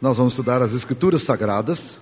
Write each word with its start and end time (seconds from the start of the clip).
Nós 0.00 0.16
vamos 0.16 0.32
estudar 0.32 0.62
as 0.62 0.74
Escrituras 0.74 1.22
Sagradas. 1.22 1.98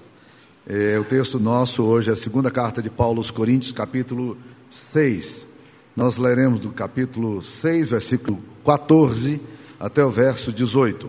É, 0.68 0.98
o 0.98 1.04
texto 1.04 1.40
nosso 1.40 1.82
hoje 1.82 2.10
é 2.10 2.12
a 2.12 2.16
segunda 2.16 2.50
carta 2.50 2.82
de 2.82 2.90
Paulo 2.90 3.20
aos 3.20 3.30
Coríntios, 3.30 3.72
capítulo 3.72 4.36
6. 4.70 5.46
Nós 5.96 6.18
leremos 6.18 6.60
do 6.60 6.68
capítulo 6.72 7.40
6, 7.40 7.88
versículo 7.88 8.38
14 8.66 9.40
até 9.80 10.04
o 10.04 10.10
verso 10.10 10.52
18. 10.52 11.08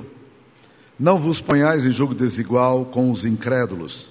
Não 0.98 1.20
vos 1.20 1.42
ponhais 1.42 1.86
em 1.86 1.92
jogo 1.92 2.16
desigual 2.16 2.86
com 2.86 3.12
os 3.12 3.26
incrédulos, 3.26 4.10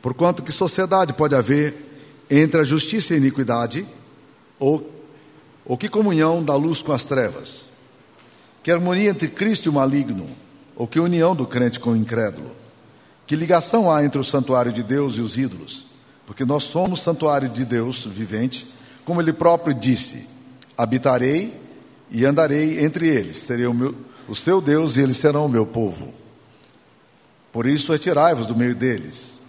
porquanto 0.00 0.42
que 0.42 0.50
sociedade 0.50 1.12
pode 1.12 1.34
haver 1.34 1.74
entre 2.30 2.62
a 2.62 2.64
justiça 2.64 3.12
e 3.12 3.16
a 3.16 3.20
iniquidade, 3.20 3.86
ou, 4.58 4.90
ou 5.66 5.76
que 5.76 5.90
comunhão 5.90 6.42
da 6.42 6.56
luz 6.56 6.80
com 6.80 6.92
as 6.92 7.04
trevas? 7.04 7.66
Que 8.62 8.70
harmonia 8.70 9.10
entre 9.10 9.28
Cristo 9.28 9.66
e 9.66 9.68
o 9.68 9.74
maligno? 9.74 10.43
Ou 10.76 10.86
que 10.86 10.98
união 10.98 11.34
do 11.34 11.46
crente 11.46 11.78
com 11.78 11.90
o 11.90 11.96
incrédulo? 11.96 12.50
Que 13.26 13.36
ligação 13.36 13.90
há 13.90 14.04
entre 14.04 14.20
o 14.20 14.24
santuário 14.24 14.72
de 14.72 14.82
Deus 14.82 15.16
e 15.16 15.20
os 15.20 15.36
ídolos? 15.36 15.86
Porque 16.26 16.44
nós 16.44 16.64
somos 16.64 17.00
santuário 17.00 17.48
de 17.48 17.64
Deus 17.64 18.04
vivente, 18.04 18.66
como 19.04 19.20
ele 19.20 19.32
próprio 19.32 19.74
disse: 19.74 20.26
habitarei 20.76 21.58
e 22.10 22.24
andarei 22.24 22.84
entre 22.84 23.06
eles, 23.08 23.38
serei 23.38 23.66
o, 23.66 23.74
meu, 23.74 23.94
o 24.28 24.34
seu 24.34 24.60
Deus 24.60 24.96
e 24.96 25.00
eles 25.00 25.16
serão 25.16 25.46
o 25.46 25.48
meu 25.48 25.64
povo. 25.64 26.12
Por 27.52 27.66
isso, 27.66 27.92
retirai-vos 27.92 28.46
do 28.46 28.56
meio 28.56 28.74
deles, 28.74 29.40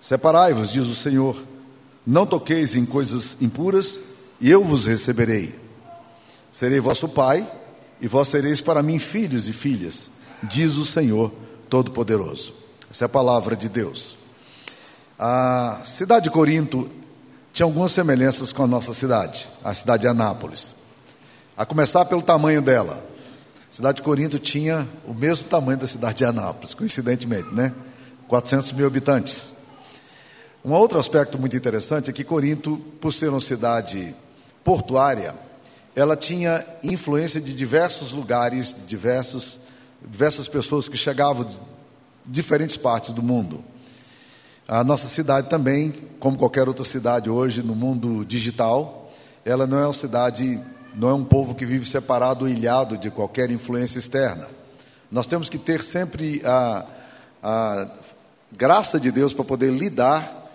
separai-vos, 0.00 0.72
diz 0.72 0.86
o 0.86 0.94
Senhor, 0.94 1.36
não 2.06 2.24
toqueis 2.24 2.74
em 2.74 2.86
coisas 2.86 3.36
impuras, 3.40 3.98
e 4.40 4.50
eu 4.50 4.64
vos 4.64 4.86
receberei. 4.86 5.54
Serei 6.50 6.80
vosso 6.80 7.06
pai, 7.06 7.46
e 8.00 8.08
vós 8.08 8.28
sereis 8.28 8.62
para 8.62 8.82
mim 8.82 8.98
filhos 8.98 9.46
e 9.46 9.52
filhas 9.52 10.08
diz 10.42 10.76
o 10.76 10.84
Senhor 10.84 11.32
Todo-Poderoso. 11.68 12.52
Essa 12.90 13.04
é 13.04 13.06
a 13.06 13.08
palavra 13.08 13.54
de 13.54 13.68
Deus. 13.68 14.16
A 15.18 15.80
cidade 15.84 16.24
de 16.24 16.30
Corinto 16.30 16.90
tinha 17.52 17.66
algumas 17.66 17.92
semelhanças 17.92 18.52
com 18.52 18.62
a 18.62 18.66
nossa 18.66 18.94
cidade, 18.94 19.48
a 19.62 19.74
cidade 19.74 20.02
de 20.02 20.08
Anápolis. 20.08 20.74
A 21.56 21.66
começar 21.66 22.04
pelo 22.06 22.22
tamanho 22.22 22.62
dela. 22.62 23.04
A 23.70 23.72
cidade 23.72 23.96
de 23.96 24.02
Corinto 24.02 24.38
tinha 24.38 24.88
o 25.06 25.12
mesmo 25.12 25.46
tamanho 25.46 25.78
da 25.78 25.86
cidade 25.86 26.18
de 26.18 26.24
Anápolis, 26.24 26.74
coincidentemente, 26.74 27.48
né? 27.54 27.72
400 28.26 28.72
mil 28.72 28.86
habitantes. 28.86 29.52
Um 30.64 30.72
outro 30.72 30.98
aspecto 30.98 31.38
muito 31.38 31.56
interessante 31.56 32.10
é 32.10 32.12
que 32.12 32.24
Corinto, 32.24 32.78
por 33.00 33.12
ser 33.12 33.28
uma 33.28 33.40
cidade 33.40 34.14
portuária, 34.64 35.34
ela 35.94 36.16
tinha 36.16 36.64
influência 36.82 37.40
de 37.40 37.54
diversos 37.54 38.12
lugares, 38.12 38.74
diversos 38.86 39.58
diversas 40.08 40.48
pessoas 40.48 40.88
que 40.88 40.96
chegavam 40.96 41.44
de 41.44 41.58
diferentes 42.24 42.76
partes 42.76 43.10
do 43.10 43.22
mundo. 43.22 43.62
A 44.68 44.84
nossa 44.84 45.08
cidade 45.08 45.48
também, 45.48 45.92
como 46.20 46.38
qualquer 46.38 46.68
outra 46.68 46.84
cidade 46.84 47.28
hoje 47.28 47.62
no 47.62 47.74
mundo 47.74 48.24
digital, 48.24 49.10
ela 49.44 49.66
não 49.66 49.78
é 49.78 49.86
uma 49.86 49.92
cidade, 49.92 50.60
não 50.94 51.08
é 51.08 51.14
um 51.14 51.24
povo 51.24 51.54
que 51.54 51.66
vive 51.66 51.86
separado 51.86 52.48
ilhado 52.48 52.96
de 52.96 53.10
qualquer 53.10 53.50
influência 53.50 53.98
externa. 53.98 54.48
Nós 55.10 55.26
temos 55.26 55.48
que 55.48 55.58
ter 55.58 55.82
sempre 55.82 56.40
a, 56.44 56.86
a 57.42 57.88
graça 58.56 59.00
de 59.00 59.10
Deus 59.10 59.32
para 59.32 59.44
poder 59.44 59.72
lidar 59.72 60.48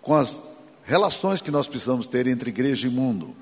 com 0.00 0.14
as 0.14 0.38
relações 0.84 1.40
que 1.40 1.50
nós 1.50 1.66
precisamos 1.66 2.06
ter 2.06 2.26
entre 2.26 2.50
igreja 2.50 2.86
e 2.86 2.90
mundo. 2.90 3.34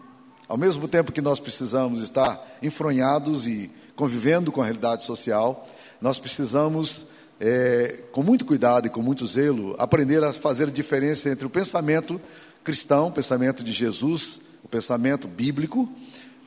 Ao 0.49 0.57
mesmo 0.57 0.89
tempo 0.89 1.13
que 1.13 1.21
nós 1.21 1.39
precisamos 1.39 2.03
estar 2.03 2.57
enfronhados 2.63 3.47
e 3.47 3.71
convivendo 3.95 4.51
com 4.51 4.63
a 4.63 4.65
realidade 4.65 5.05
social, 5.05 5.69
nós 6.01 6.19
precisamos, 6.19 7.07
é, 7.39 7.99
com 8.13 8.23
muito 8.23 8.47
cuidado 8.47 8.87
e 8.87 8.91
com 8.91 9.03
muito 9.03 9.27
zelo, 9.27 9.77
aprender 9.79 10.25
a 10.25 10.33
fazer 10.33 10.69
a 10.69 10.73
diferença 10.73 11.29
entre 11.29 11.47
o 11.47 11.51
pensamento 11.51 12.19
cristão, 12.65 13.09
o 13.09 13.13
pensamento 13.13 13.63
de 13.63 13.73
Jesus, 13.73 14.41
o 14.65 14.69
pensamento 14.69 15.29
bíblico, 15.29 15.87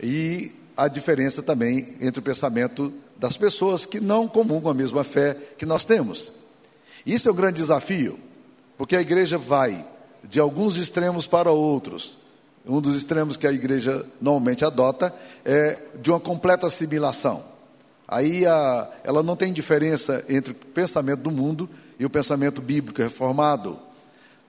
e 0.02 0.52
a 0.76 0.88
diferença 0.88 1.44
também 1.44 1.96
entre 2.02 2.20
o 2.20 2.24
pensamento 2.24 2.92
das 3.18 3.38
pessoas 3.38 3.86
que 3.86 4.00
não 4.00 4.28
comungam 4.28 4.72
a 4.72 4.74
mesma 4.74 5.04
fé 5.04 5.38
que 5.58 5.66
nós 5.66 5.86
temos. 5.86 6.32
Isso 7.06 7.30
é 7.30 7.32
um 7.32 7.36
grande 7.36 7.62
desafio, 7.62 8.18
porque 8.78 8.96
a 8.96 9.02
igreja 9.02 9.38
vai 9.38 9.86
de 10.24 10.40
alguns 10.40 10.78
extremos 10.78 11.28
para 11.28 11.52
outros. 11.52 12.18
Um 12.66 12.80
dos 12.80 12.96
extremos 12.96 13.38
que 13.38 13.48
a 13.48 13.52
igreja 13.52 14.06
normalmente 14.22 14.64
adota 14.64 15.14
é 15.44 15.78
de 16.02 16.12
uma 16.12 16.20
completa 16.20 16.68
assimilação. 16.68 17.44
Aí 18.08 18.46
a, 18.46 18.90
ela 19.04 19.24
não 19.24 19.36
tem 19.36 19.52
diferença 19.54 20.24
entre 20.30 20.52
o 20.52 20.56
pensamento 20.56 21.22
do 21.22 21.32
mundo 21.32 21.70
e 21.98 22.06
o 22.06 22.10
pensamento 22.10 22.62
bíblico 22.62 23.02
reformado. 23.02 23.80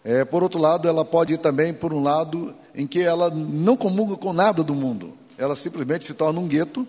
É, 0.05 0.25
por 0.25 0.43
outro 0.43 0.61
lado, 0.61 0.89
ela 0.89 1.05
pode 1.05 1.35
ir 1.35 1.39
também 1.39 1.73
por 1.73 1.93
um 1.95 2.03
lado 2.03 2.55
em 2.75 2.87
que 2.87 3.01
ela 3.01 3.31
não 3.31 3.77
comunga 3.77 4.17
com 4.17 4.33
nada 4.33 4.63
do 4.63 4.75
mundo. 4.75 5.15
Ela 5.39 5.55
simplesmente 5.55 6.05
se 6.05 6.13
torna 6.13 6.41
um 6.41 6.49
gueto, 6.49 6.87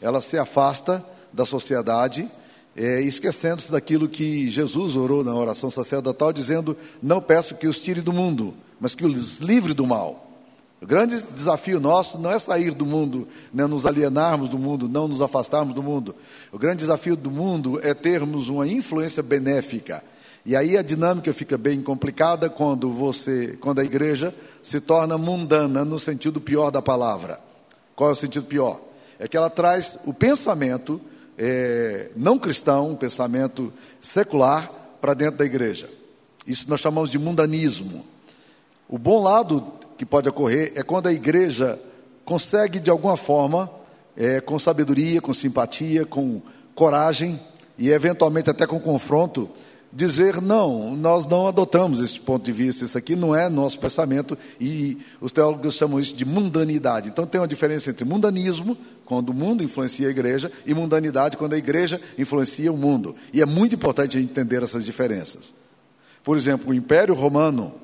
ela 0.00 0.20
se 0.20 0.36
afasta 0.38 1.04
da 1.32 1.44
sociedade, 1.44 2.30
é, 2.76 3.00
esquecendo-se 3.02 3.70
daquilo 3.70 4.08
que 4.08 4.50
Jesus 4.50 4.96
orou 4.96 5.22
na 5.22 5.34
oração 5.34 5.70
sacerdotal, 5.70 6.32
dizendo: 6.32 6.76
Não 7.02 7.20
peço 7.20 7.54
que 7.54 7.68
os 7.68 7.78
tire 7.78 8.00
do 8.00 8.12
mundo, 8.12 8.54
mas 8.80 8.94
que 8.94 9.04
os 9.04 9.38
livre 9.38 9.74
do 9.74 9.86
mal. 9.86 10.24
O 10.84 10.86
grande 10.86 11.24
desafio 11.32 11.80
nosso 11.80 12.18
não 12.18 12.30
é 12.30 12.38
sair 12.38 12.72
do 12.72 12.84
mundo, 12.84 13.26
não 13.54 13.64
né, 13.64 13.70
nos 13.70 13.86
alienarmos 13.86 14.50
do 14.50 14.58
mundo, 14.58 14.86
não 14.86 15.08
nos 15.08 15.22
afastarmos 15.22 15.74
do 15.74 15.82
mundo. 15.82 16.14
O 16.52 16.58
grande 16.58 16.80
desafio 16.80 17.16
do 17.16 17.30
mundo 17.30 17.80
é 17.82 17.94
termos 17.94 18.50
uma 18.50 18.68
influência 18.68 19.22
benéfica. 19.22 20.04
E 20.44 20.54
aí 20.54 20.76
a 20.76 20.82
dinâmica 20.82 21.32
fica 21.32 21.56
bem 21.56 21.80
complicada 21.80 22.50
quando 22.50 22.90
você, 22.90 23.56
quando 23.62 23.78
a 23.78 23.84
igreja 23.84 24.34
se 24.62 24.78
torna 24.78 25.16
mundana 25.16 25.86
no 25.86 25.98
sentido 25.98 26.38
pior 26.38 26.70
da 26.70 26.82
palavra. 26.82 27.40
Qual 27.96 28.10
é 28.10 28.12
o 28.12 28.16
sentido 28.16 28.44
pior? 28.44 28.78
É 29.18 29.26
que 29.26 29.38
ela 29.38 29.48
traz 29.48 29.96
o 30.04 30.12
pensamento 30.12 31.00
é, 31.38 32.10
não 32.14 32.38
cristão, 32.38 32.90
um 32.90 32.96
pensamento 32.96 33.72
secular, 34.02 34.70
para 35.00 35.14
dentro 35.14 35.38
da 35.38 35.46
igreja. 35.46 35.88
Isso 36.46 36.68
nós 36.68 36.80
chamamos 36.80 37.08
de 37.08 37.18
mundanismo. 37.18 38.04
O 38.88 38.98
bom 38.98 39.22
lado 39.22 39.64
que 39.96 40.04
pode 40.04 40.28
ocorrer 40.28 40.72
é 40.74 40.82
quando 40.82 41.06
a 41.06 41.12
igreja 41.12 41.78
consegue, 42.24 42.78
de 42.78 42.90
alguma 42.90 43.16
forma, 43.16 43.70
é, 44.16 44.40
com 44.40 44.58
sabedoria, 44.58 45.20
com 45.20 45.32
simpatia, 45.32 46.04
com 46.06 46.40
coragem 46.74 47.40
e 47.78 47.90
eventualmente 47.90 48.50
até 48.50 48.66
com 48.66 48.78
confronto, 48.78 49.48
dizer: 49.92 50.40
não, 50.40 50.96
nós 50.96 51.26
não 51.26 51.46
adotamos 51.46 52.00
este 52.00 52.20
ponto 52.20 52.44
de 52.44 52.52
vista, 52.52 52.84
isso 52.84 52.98
aqui 52.98 53.14
não 53.14 53.34
é 53.34 53.48
nosso 53.48 53.78
pensamento, 53.78 54.36
e 54.60 54.98
os 55.20 55.32
teólogos 55.32 55.74
chamam 55.74 56.00
isso 56.00 56.14
de 56.14 56.24
mundanidade. 56.24 57.08
Então 57.08 57.26
tem 57.26 57.40
uma 57.40 57.48
diferença 57.48 57.90
entre 57.90 58.04
mundanismo, 58.04 58.76
quando 59.04 59.30
o 59.30 59.34
mundo 59.34 59.62
influencia 59.62 60.08
a 60.08 60.10
igreja, 60.10 60.50
e 60.66 60.74
mundanidade, 60.74 61.36
quando 61.36 61.54
a 61.54 61.58
igreja 61.58 62.00
influencia 62.18 62.72
o 62.72 62.76
mundo. 62.76 63.14
E 63.32 63.40
é 63.40 63.46
muito 63.46 63.74
importante 63.74 64.18
entender 64.18 64.62
essas 64.62 64.84
diferenças. 64.84 65.52
Por 66.22 66.36
exemplo, 66.36 66.70
o 66.70 66.74
Império 66.74 67.14
Romano, 67.14 67.74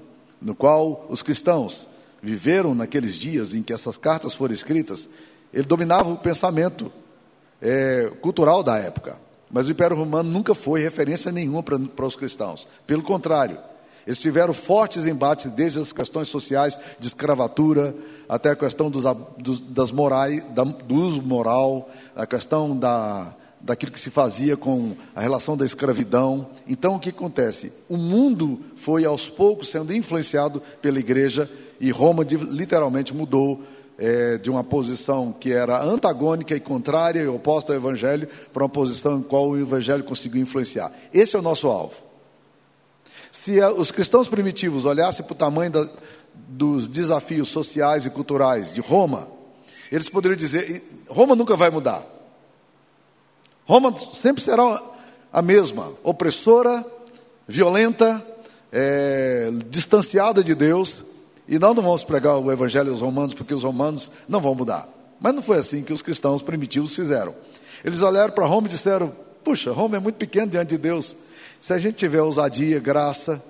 no 0.41 0.55
qual 0.55 1.07
os 1.09 1.23
cristãos 1.23 1.87
viveram 2.23 2.75
naqueles 2.75 3.15
dias 3.15 3.55
em 3.55 3.63
que 3.63 3.73
essas 3.73 3.97
cartas 3.97 4.35
foram 4.35 4.55
escritas, 4.55 5.09
ele 5.53 5.65
dominava 5.65 6.11
o 6.11 6.19
pensamento 6.19 6.93
é, 7.61 8.11
cultural 8.21 8.63
da 8.63 8.79
época. 8.79 9.19
Mas 9.51 9.67
o 9.67 9.73
Império 9.73 9.97
Romano 9.97 10.31
nunca 10.31 10.55
foi 10.55 10.81
referência 10.81 11.33
nenhuma 11.33 11.63
para, 11.63 12.07
os 12.07 12.15
cristãos. 12.15 12.69
Pelo 12.87 13.03
contrário, 13.03 13.59
eles 14.07 14.21
tiveram 14.21 14.55
fortes 14.55 15.07
embates 15.07 15.51
desde 15.51 15.81
as 15.81 15.93
questões 15.93 16.29
sociais 16.29 16.79
de 16.99 17.09
escravatura 17.09 17.95
até 18.29 18.51
a 18.51 18.57
questão 18.57 18.91
dos, 18.91 19.05
dos, 19.39 19.61
das 19.61 19.91
morais, 19.91 20.43
da, 20.51 20.63
do 20.63 20.95
uso 20.95 21.21
moral, 21.21 21.91
a 22.15 22.27
questão 22.27 22.77
da, 22.77 23.35
daquilo 23.61 23.93
que 23.93 24.01
se 24.01 24.11
fazia 24.11 24.57
com 24.57 24.97
a 25.15 25.21
relação 25.21 25.57
da 25.57 25.65
escravidão. 25.65 26.49
Então, 26.67 26.97
o 26.97 26.99
que 26.99 27.11
acontece? 27.11 27.73
O 27.89 27.97
mundo 27.97 28.61
foi 28.77 29.05
aos 29.05 29.29
poucos 29.29 29.69
sendo 29.69 29.95
influenciado 29.95 30.63
pela 30.81 30.99
igreja 30.99 31.51
e 31.81 31.91
Roma 31.91 32.25
literalmente 32.25 33.15
mudou 33.15 33.63
é, 33.99 34.39
de 34.39 34.51
uma 34.51 34.65
posição 34.65 35.31
que 35.31 35.53
era 35.53 35.83
antagônica 35.83 36.55
e 36.55 36.61
contrária 36.61 37.21
e 37.21 37.29
oposta 37.29 37.73
ao 37.73 37.77
Evangelho 37.77 38.29
para 38.53 38.63
uma 38.63 38.69
posição 38.69 39.19
em 39.19 39.23
qual 39.23 39.51
o 39.51 39.59
Evangelho 39.59 40.03
conseguiu 40.03 40.41
influenciar. 40.41 40.91
Esse 41.13 41.37
é 41.37 41.39
o 41.39 41.43
nosso 41.43 41.69
alvo. 41.69 41.97
Se 43.31 43.61
os 43.61 43.91
cristãos 43.91 44.29
primitivos 44.29 44.85
olhassem 44.87 45.25
para 45.25 45.33
o 45.33 45.37
tamanho 45.37 45.71
da, 45.71 45.89
dos 46.35 46.89
desafios 46.89 47.49
sociais 47.49 48.07
e 48.07 48.11
culturais 48.11 48.73
de 48.73 48.81
Roma, 48.81 49.29
eles 49.93 50.09
poderiam 50.09 50.37
dizer: 50.37 50.83
Roma 51.09 51.35
nunca 51.35 51.57
vai 51.57 51.71
mudar. 51.71 52.20
Roma 53.71 53.95
sempre 54.13 54.43
será 54.43 54.83
a 55.33 55.41
mesma, 55.41 55.93
opressora, 56.03 56.85
violenta, 57.47 58.21
é, 58.73 59.49
distanciada 59.69 60.43
de 60.43 60.57
Deus, 60.57 61.05
e 61.47 61.57
nós 61.57 61.77
não 61.77 61.81
vamos 61.85 62.03
pregar 62.03 62.37
o 62.37 62.51
evangelho 62.51 62.91
aos 62.91 63.01
romanos 63.01 63.33
porque 63.33 63.55
os 63.55 63.63
romanos 63.63 64.11
não 64.29 64.41
vão 64.41 64.57
mudar. 64.57 64.89
Mas 65.21 65.33
não 65.33 65.41
foi 65.41 65.59
assim 65.59 65.85
que 65.85 65.93
os 65.93 66.03
cristãos 66.03 66.43
primitivos 66.43 66.97
fizeram. 66.97 67.33
Eles 67.85 68.03
olharam 68.03 68.33
para 68.33 68.45
Roma 68.45 68.67
e 68.67 68.71
disseram: 68.71 69.13
Puxa, 69.45 69.71
Roma 69.71 69.99
é 69.99 70.01
muito 70.01 70.17
pequeno 70.17 70.49
diante 70.49 70.71
de 70.71 70.79
Deus. 70.79 71.15
se 71.61 71.73
a 71.73 71.79
gente 71.79 71.95
tiver 71.95 72.23
ousadia, 72.23 72.81
graça 72.81 73.41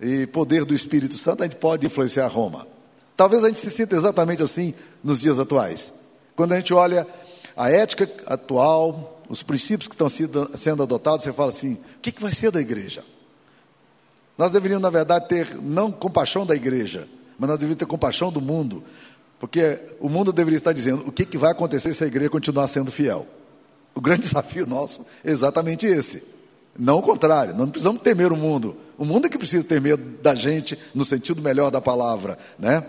e 0.00 0.26
poder 0.26 0.64
do 0.64 0.72
Espírito 0.72 1.18
Santo, 1.18 1.42
a 1.42 1.46
gente 1.46 1.56
pode 1.56 1.86
influenciar 1.86 2.28
Roma. 2.28 2.66
Talvez 3.14 3.44
a 3.44 3.48
gente 3.48 3.60
se 3.60 3.70
sinta 3.70 3.94
exatamente 3.94 4.42
assim 4.42 4.72
nos 5.04 5.20
dias 5.20 5.38
atuais. 5.38 5.92
Quando 6.34 6.52
a 6.52 6.56
gente 6.56 6.72
olha 6.72 7.06
a 7.54 7.70
ética 7.70 8.10
atual, 8.24 9.19
os 9.30 9.44
princípios 9.44 9.86
que 9.86 9.94
estão 9.94 10.08
sendo 10.08 10.82
adotados, 10.82 11.22
você 11.22 11.32
fala 11.32 11.50
assim: 11.50 11.74
o 11.74 12.00
que, 12.02 12.10
que 12.10 12.20
vai 12.20 12.32
ser 12.32 12.50
da 12.50 12.60
igreja? 12.60 13.04
Nós 14.36 14.50
deveríamos, 14.50 14.82
na 14.82 14.90
verdade, 14.90 15.28
ter 15.28 15.54
não 15.54 15.92
compaixão 15.92 16.44
da 16.44 16.56
igreja, 16.56 17.08
mas 17.38 17.48
nós 17.48 17.58
deveríamos 17.58 17.78
ter 17.78 17.86
compaixão 17.86 18.32
do 18.32 18.40
mundo, 18.40 18.82
porque 19.38 19.78
o 20.00 20.08
mundo 20.08 20.32
deveria 20.32 20.56
estar 20.56 20.72
dizendo 20.72 21.06
o 21.06 21.12
que, 21.12 21.24
que 21.24 21.38
vai 21.38 21.52
acontecer 21.52 21.94
se 21.94 22.02
a 22.02 22.08
igreja 22.08 22.28
continuar 22.28 22.66
sendo 22.66 22.90
fiel. 22.90 23.24
O 23.94 24.00
grande 24.00 24.22
desafio 24.26 24.66
nosso 24.66 25.06
é 25.24 25.30
exatamente 25.30 25.86
esse. 25.86 26.22
Não 26.76 26.98
o 26.98 27.02
contrário, 27.02 27.52
nós 27.52 27.60
não 27.60 27.70
precisamos 27.70 28.02
temer 28.02 28.32
o 28.32 28.36
mundo. 28.36 28.76
O 28.98 29.04
mundo 29.04 29.26
é 29.26 29.28
que 29.28 29.38
precisa 29.38 29.62
ter 29.62 29.80
medo 29.80 30.02
da 30.20 30.34
gente, 30.34 30.76
no 30.92 31.04
sentido 31.04 31.40
melhor 31.40 31.70
da 31.70 31.80
palavra. 31.80 32.36
Né? 32.58 32.84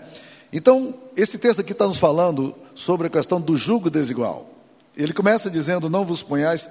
Então, 0.52 0.94
esse 1.16 1.38
texto 1.38 1.60
aqui 1.60 1.72
está 1.72 1.86
nos 1.86 1.98
falando 1.98 2.54
sobre 2.74 3.06
a 3.06 3.10
questão 3.10 3.40
do 3.40 3.56
jugo 3.56 3.88
desigual. 3.88 4.52
Ele 4.96 5.12
começa 5.12 5.50
dizendo: 5.50 5.88
Não 5.88 6.04
vos 6.04 6.22
ponhais 6.22 6.68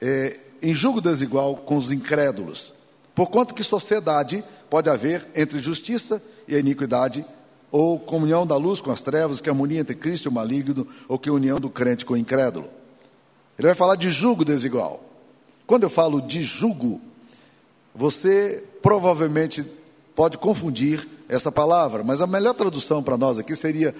é, 0.00 0.38
em 0.62 0.74
jugo 0.74 1.00
desigual 1.00 1.56
com 1.56 1.76
os 1.76 1.92
incrédulos, 1.92 2.74
por 3.14 3.28
quanto 3.28 3.54
que 3.54 3.62
sociedade 3.62 4.44
pode 4.68 4.90
haver 4.90 5.26
entre 5.34 5.58
justiça 5.58 6.22
e 6.48 6.56
iniquidade, 6.56 7.24
ou 7.70 7.98
comunhão 7.98 8.46
da 8.46 8.56
luz 8.56 8.80
com 8.80 8.90
as 8.90 9.00
trevas, 9.00 9.40
que 9.40 9.48
harmonia 9.48 9.80
entre 9.80 9.94
Cristo 9.94 10.26
e 10.26 10.28
o 10.28 10.32
maligno, 10.32 10.86
ou 11.08 11.18
que 11.18 11.30
união 11.30 11.60
do 11.60 11.70
crente 11.70 12.04
com 12.04 12.14
o 12.14 12.16
incrédulo. 12.16 12.68
Ele 13.58 13.68
vai 13.68 13.74
falar 13.74 13.96
de 13.96 14.10
jugo 14.10 14.44
desigual. 14.44 15.02
Quando 15.66 15.84
eu 15.84 15.90
falo 15.90 16.20
de 16.20 16.42
jugo, 16.42 17.00
você 17.94 18.64
provavelmente 18.82 19.64
pode 20.14 20.38
confundir 20.38 21.06
essa 21.28 21.50
palavra, 21.50 22.02
mas 22.02 22.20
a 22.20 22.26
melhor 22.26 22.54
tradução 22.54 23.02
para 23.02 23.16
nós 23.16 23.38
aqui 23.38 23.54
seria: 23.56 23.94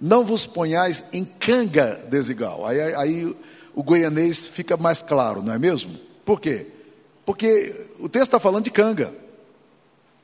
não 0.00 0.24
vos 0.24 0.46
ponhais 0.46 1.04
em 1.12 1.24
canga 1.24 2.00
desigual. 2.08 2.66
Aí, 2.66 2.80
aí 2.94 3.36
o 3.74 3.82
goianês 3.82 4.38
fica 4.38 4.76
mais 4.76 5.02
claro, 5.02 5.42
não 5.42 5.52
é 5.52 5.58
mesmo? 5.58 5.92
Por 6.24 6.40
quê? 6.40 6.66
Porque 7.24 7.88
o 7.98 8.08
texto 8.08 8.28
está 8.28 8.40
falando 8.40 8.64
de 8.64 8.70
canga. 8.70 9.14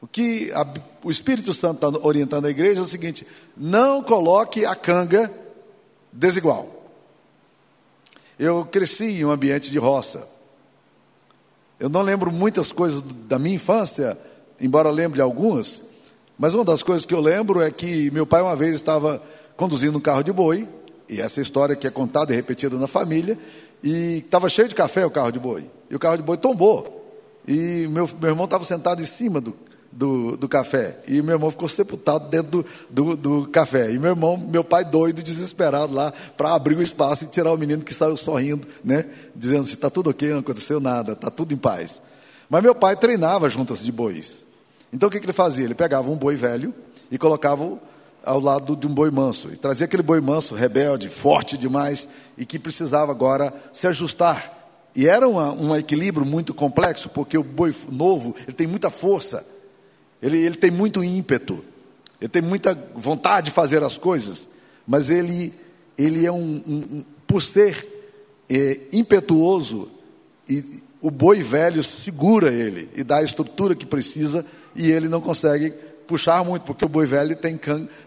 O 0.01 0.07
que 0.07 0.51
a, 0.53 0.67
o 1.03 1.11
Espírito 1.11 1.53
Santo 1.53 1.87
está 1.87 2.07
orientando 2.07 2.47
a 2.47 2.51
igreja 2.51 2.81
é 2.81 2.83
o 2.83 2.87
seguinte: 2.87 3.27
não 3.57 4.03
coloque 4.03 4.65
a 4.65 4.75
canga 4.75 5.33
desigual. 6.13 6.73
Eu 8.39 8.65
cresci 8.67 9.05
em 9.05 9.25
um 9.25 9.31
ambiente 9.31 9.71
de 9.71 9.79
roça. 9.79 10.27
Eu 11.79 11.89
não 11.89 12.03
lembro 12.03 12.33
muitas 12.33 12.73
coisas 12.73 13.03
da 13.03 13.39
minha 13.39 13.57
infância, 13.57 14.19
embora 14.61 14.91
lembre 14.91 15.21
algumas, 15.21 15.81
mas 16.39 16.55
uma 16.55 16.65
das 16.65 16.83
coisas 16.83 17.05
que 17.07 17.15
eu 17.15 17.21
lembro 17.21 17.61
é 17.61 17.71
que 17.71 18.11
meu 18.11 18.27
pai 18.27 18.43
uma 18.43 18.57
vez 18.57 18.75
estava 18.75 19.23
conduzindo 19.57 19.99
um 19.99 20.01
carro 20.01 20.23
de 20.23 20.33
boi, 20.33 20.69
e 21.09 21.21
essa 21.21 21.41
história 21.41 21.77
que 21.77 21.87
é 21.87 21.91
contada 21.91 22.33
e 22.33 22.37
repetida 22.37 22.77
na 22.77 22.87
família, 22.87 23.39
e 23.83 24.19
estava 24.19 24.49
cheio 24.49 24.69
de 24.69 24.75
café 24.75 25.05
o 25.07 25.11
carro 25.11 25.31
de 25.31 25.39
boi. 25.39 25.71
E 25.89 25.95
o 25.95 25.99
carro 25.99 26.17
de 26.17 26.23
boi 26.23 26.37
tombou. 26.37 26.97
E 27.47 27.87
meu, 27.89 28.09
meu 28.21 28.31
irmão 28.31 28.45
estava 28.45 28.65
sentado 28.65 29.01
em 29.01 29.05
cima 29.05 29.41
do, 29.41 29.55
do, 29.93 30.37
do 30.37 30.49
café. 30.49 30.99
E 31.07 31.23
meu 31.23 31.37
irmão 31.37 31.51
ficou 31.51 31.69
sepultado 31.69 32.29
dentro 32.29 32.65
do, 32.91 33.15
do, 33.15 33.17
do 33.17 33.49
café. 33.49 33.93
E 33.93 33.99
meu 33.99 34.11
irmão, 34.11 34.37
meu 34.37 34.65
pai 34.65 34.85
doido, 34.85 35.23
desesperado 35.23 35.95
lá, 35.95 36.13
para 36.37 36.55
abrir 36.55 36.77
o 36.77 36.83
espaço 36.83 37.25
e 37.25 37.27
tirar 37.27 37.53
o 37.53 37.57
menino 37.57 37.83
que 37.83 37.95
saiu 37.95 38.17
sorrindo, 38.17 38.67
né? 38.85 39.07
Dizendo 39.35 39.63
assim, 39.63 39.75
está 39.75 39.89
tudo 39.89 40.11
ok, 40.11 40.29
não 40.31 40.41
aconteceu 40.41 40.81
nada, 40.81 41.13
está 41.13 41.31
tudo 41.31 41.55
em 41.55 41.57
paz. 41.57 42.01
Mas 42.49 42.63
meu 42.63 42.75
pai 42.75 42.97
treinava 42.97 43.49
juntas 43.49 43.83
de 43.83 43.93
bois. 43.93 44.45
Então 44.93 45.09
o 45.09 45.13
que, 45.13 45.21
que 45.21 45.27
ele 45.27 45.33
fazia? 45.33 45.65
Ele 45.65 45.75
pegava 45.75 46.11
um 46.11 46.17
boi 46.17 46.37
velho 46.37 46.75
e 47.11 47.19
colocava 47.19 47.79
ao 48.27 48.41
lado 48.41 48.75
de 48.75 48.87
um 48.87 48.93
boi 48.93 49.11
manso. 49.11 49.49
E 49.53 49.57
trazia 49.57 49.87
aquele 49.87 50.03
boi 50.03 50.21
manso, 50.21 50.55
rebelde, 50.55 51.09
forte 51.09 51.57
demais, 51.57 52.09
e 52.37 52.45
que 52.45 52.59
precisava 52.59 53.13
agora 53.13 53.55
se 53.73 53.87
ajustar. 53.87 54.53
E 54.95 55.07
era 55.07 55.29
uma, 55.29 55.53
um 55.53 55.77
equilíbrio 55.77 56.27
muito 56.27 56.53
complexo, 56.53 57.09
porque 57.09 57.39
o 57.39 57.45
boi 57.45 57.75
novo 57.91 58.35
ele 58.43 58.53
tem 58.53 58.67
muita 58.67 58.91
força. 58.91 59.47
Ele, 60.21 60.39
ele 60.39 60.57
tem 60.57 60.71
muito 60.71 61.05
ímpeto, 61.05 61.65
ele 62.21 62.29
tem 62.29 62.43
muita 62.43 62.75
vontade 62.95 63.47
de 63.47 63.51
fazer 63.53 63.83
as 63.83 63.97
coisas, 63.97 64.49
mas 64.87 65.09
ele, 65.11 65.55
ele 65.97 66.27
é 66.27 66.33
um, 66.33 66.63
um, 66.67 67.05
por 67.27 67.43
ser 67.43 67.87
é, 68.49 68.81
impetuoso, 68.93 69.89
e 70.49 70.83
o 71.03 71.11
boi 71.11 71.43
velho 71.43 71.83
segura 71.83 72.53
ele 72.53 72.89
e 72.95 73.05
dá 73.05 73.19
a 73.19 73.23
estrutura 73.23 73.75
que 73.75 73.85
precisa, 73.85 74.45
e 74.75 74.91
ele 74.91 75.09
não 75.09 75.21
consegue 75.21 75.75
puxar 76.07 76.45
muito, 76.45 76.63
porque 76.63 76.85
o 76.85 76.89
boi 76.89 77.07
velho 77.07 77.37
tem, 77.37 77.59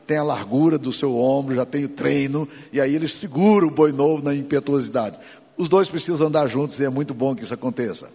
tem 0.08 0.18
a 0.18 0.24
largura 0.24 0.78
do 0.78 0.92
seu 0.92 1.16
ombro, 1.16 1.56
já 1.56 1.66
tem 1.66 1.86
o 1.86 1.90
treino, 1.90 2.48
e 2.72 2.80
aí 2.80 2.96
ele 2.96 3.08
segura 3.08 3.66
o 3.66 3.72
boi 3.72 3.92
novo 3.92 4.24
na 4.24 4.34
impetuosidade. 4.34 5.18
Os 5.58 5.70
dois 5.70 5.90
precisam 5.90 6.28
andar 6.28 6.48
juntos 6.48 6.80
e 6.80 6.86
é 6.86 6.90
muito 6.90 7.14
bom 7.14 7.36
que 7.36 7.44
isso 7.44 7.54
aconteça. 7.54 8.10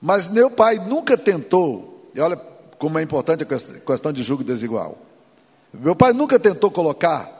Mas 0.00 0.28
meu 0.28 0.50
pai 0.50 0.78
nunca 0.78 1.16
tentou, 1.16 2.10
e 2.14 2.20
olha 2.20 2.36
como 2.78 2.98
é 2.98 3.02
importante 3.02 3.44
a 3.44 3.80
questão 3.80 4.12
de 4.12 4.22
julgo 4.22 4.42
desigual. 4.42 4.98
Meu 5.72 5.94
pai 5.94 6.12
nunca 6.12 6.38
tentou 6.38 6.70
colocar 6.70 7.30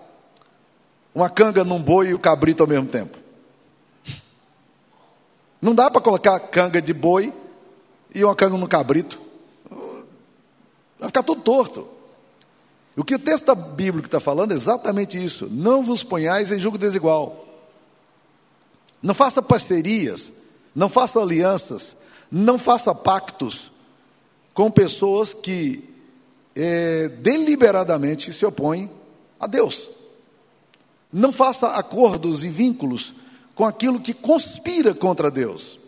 uma 1.15 1.29
canga 1.29 1.65
num 1.65 1.81
boi 1.81 2.09
e 2.09 2.15
o 2.15 2.19
cabrito 2.19 2.63
ao 2.63 2.69
mesmo 2.69 2.87
tempo. 2.87 3.19
Não 5.61 5.75
dá 5.75 5.91
para 5.91 6.01
colocar 6.01 6.39
canga 6.41 6.81
de 6.81 6.95
boi 6.95 7.33
e 8.15 8.25
uma 8.25 8.35
canga 8.35 8.57
no 8.57 8.69
cabrito. 8.69 9.19
Vai 11.00 11.08
ficar 11.08 11.23
tudo 11.23 11.41
torto. 11.41 11.88
O 12.97 13.02
que 13.02 13.14
o 13.14 13.19
texto 13.19 13.55
bíblico 13.55 14.06
está 14.06 14.20
falando 14.20 14.52
é 14.52 14.55
exatamente 14.55 15.23
isso. 15.23 15.49
Não 15.50 15.82
vos 15.82 16.05
ponhais 16.05 16.52
em 16.52 16.58
julgo 16.58 16.76
desigual. 16.76 17.47
Não 19.02 19.14
faça 19.14 19.41
parcerias, 19.41 20.31
não 20.75 20.91
faça 20.91 21.19
alianças, 21.19 21.97
não 22.31 22.58
faça 22.58 22.94
pactos 22.94 23.73
com 24.52 24.70
pessoas 24.70 25.32
que 25.32 25.88
é, 26.55 27.08
deliberadamente 27.08 28.31
se 28.32 28.44
opõem 28.44 28.91
a 29.38 29.46
Deus. 29.46 29.88
Não 31.11 31.32
faça 31.32 31.69
acordos 31.69 32.44
e 32.44 32.49
vínculos 32.49 33.14
com 33.55 33.64
aquilo 33.64 34.00
que 34.00 34.12
conspira 34.12 34.93
contra 34.93 35.31
Deus. 35.31 35.80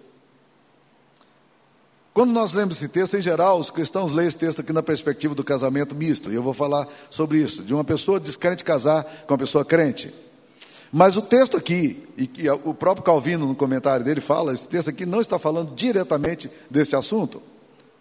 Quando 2.14 2.31
nós 2.31 2.53
lemos 2.53 2.76
esse 2.76 2.88
texto, 2.88 3.17
em 3.17 3.23
geral, 3.23 3.58
os 3.58 3.70
cristãos 3.70 4.13
leem 4.13 4.29
esse 4.29 4.37
texto 4.37 4.60
aqui 4.60 4.72
na 4.72 4.82
perspectiva 4.82 5.34
do 5.34 5.43
casamento 5.43 5.94
misto, 5.94 6.31
e 6.31 6.34
eu 6.34 6.43
vou 6.43 6.53
falar 6.53 6.87
sobre 7.08 7.39
isso, 7.39 7.63
de 7.63 7.72
uma 7.72 7.84
pessoa 7.84 8.20
descrente 8.20 8.63
casar 8.63 9.05
com 9.27 9.32
uma 9.32 9.39
pessoa 9.39 9.65
crente. 9.65 10.13
Mas 10.93 11.17
o 11.17 11.22
texto 11.22 11.56
aqui, 11.56 12.06
e 12.19 12.27
que 12.27 12.51
o 12.51 12.75
próprio 12.75 13.03
Calvino 13.03 13.46
no 13.46 13.55
comentário 13.55 14.05
dele 14.05 14.20
fala, 14.20 14.53
esse 14.53 14.69
texto 14.69 14.91
aqui 14.91 15.06
não 15.06 15.22
está 15.22 15.39
falando 15.39 15.75
diretamente 15.75 16.51
desse 16.70 16.94
assunto. 16.94 17.43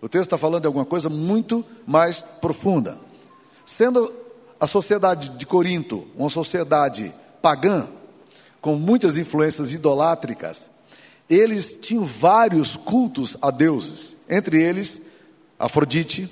O 0.01 0.09
texto 0.09 0.25
está 0.25 0.37
falando 0.37 0.61
de 0.61 0.67
alguma 0.67 0.83
coisa 0.83 1.07
muito 1.07 1.63
mais 1.87 2.19
profunda. 2.41 2.99
Sendo 3.65 4.11
a 4.59 4.67
sociedade 4.67 5.29
de 5.29 5.45
Corinto 5.45 6.05
uma 6.17 6.29
sociedade 6.29 7.13
pagã, 7.41 7.87
com 8.59 8.75
muitas 8.75 9.17
influências 9.17 9.71
idolátricas, 9.71 10.69
eles 11.33 11.77
tinham 11.79 12.03
vários 12.03 12.75
cultos 12.75 13.37
a 13.41 13.49
deuses, 13.49 14.15
entre 14.29 14.61
eles 14.61 15.01
Afrodite, 15.57 16.29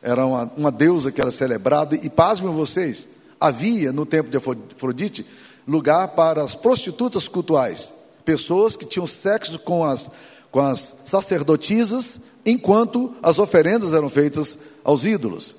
era 0.00 0.24
uma, 0.24 0.52
uma 0.56 0.70
deusa 0.70 1.10
que 1.10 1.20
era 1.20 1.30
celebrada, 1.30 1.96
e 1.96 2.08
pasmem 2.08 2.52
vocês, 2.54 3.08
havia 3.40 3.90
no 3.90 4.06
tempo 4.06 4.30
de 4.30 4.36
Afrodite 4.36 5.26
lugar 5.66 6.08
para 6.08 6.42
as 6.42 6.54
prostitutas 6.54 7.26
cultuais, 7.26 7.92
pessoas 8.24 8.76
que 8.76 8.84
tinham 8.84 9.06
sexo 9.06 9.58
com 9.58 9.84
as, 9.84 10.10
com 10.50 10.60
as 10.60 10.94
sacerdotisas 11.04 12.20
enquanto 12.46 13.14
as 13.22 13.38
oferendas 13.38 13.94
eram 13.94 14.08
feitas 14.08 14.56
aos 14.84 15.04
ídolos. 15.04 15.56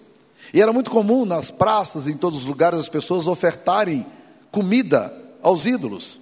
E 0.53 0.61
era 0.61 0.71
muito 0.71 0.91
comum 0.91 1.25
nas 1.25 1.49
praças, 1.51 2.07
em 2.07 2.13
todos 2.13 2.39
os 2.39 2.45
lugares, 2.45 2.79
as 2.79 2.89
pessoas 2.89 3.27
ofertarem 3.27 4.05
comida 4.51 5.13
aos 5.41 5.65
ídolos. 5.65 6.20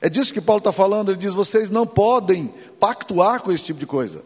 É 0.00 0.08
disso 0.08 0.32
que 0.32 0.40
Paulo 0.40 0.58
está 0.58 0.72
falando. 0.72 1.10
Ele 1.10 1.18
diz: 1.18 1.32
vocês 1.32 1.70
não 1.70 1.86
podem 1.86 2.52
pactuar 2.78 3.42
com 3.42 3.52
esse 3.52 3.64
tipo 3.64 3.80
de 3.80 3.86
coisa. 3.86 4.22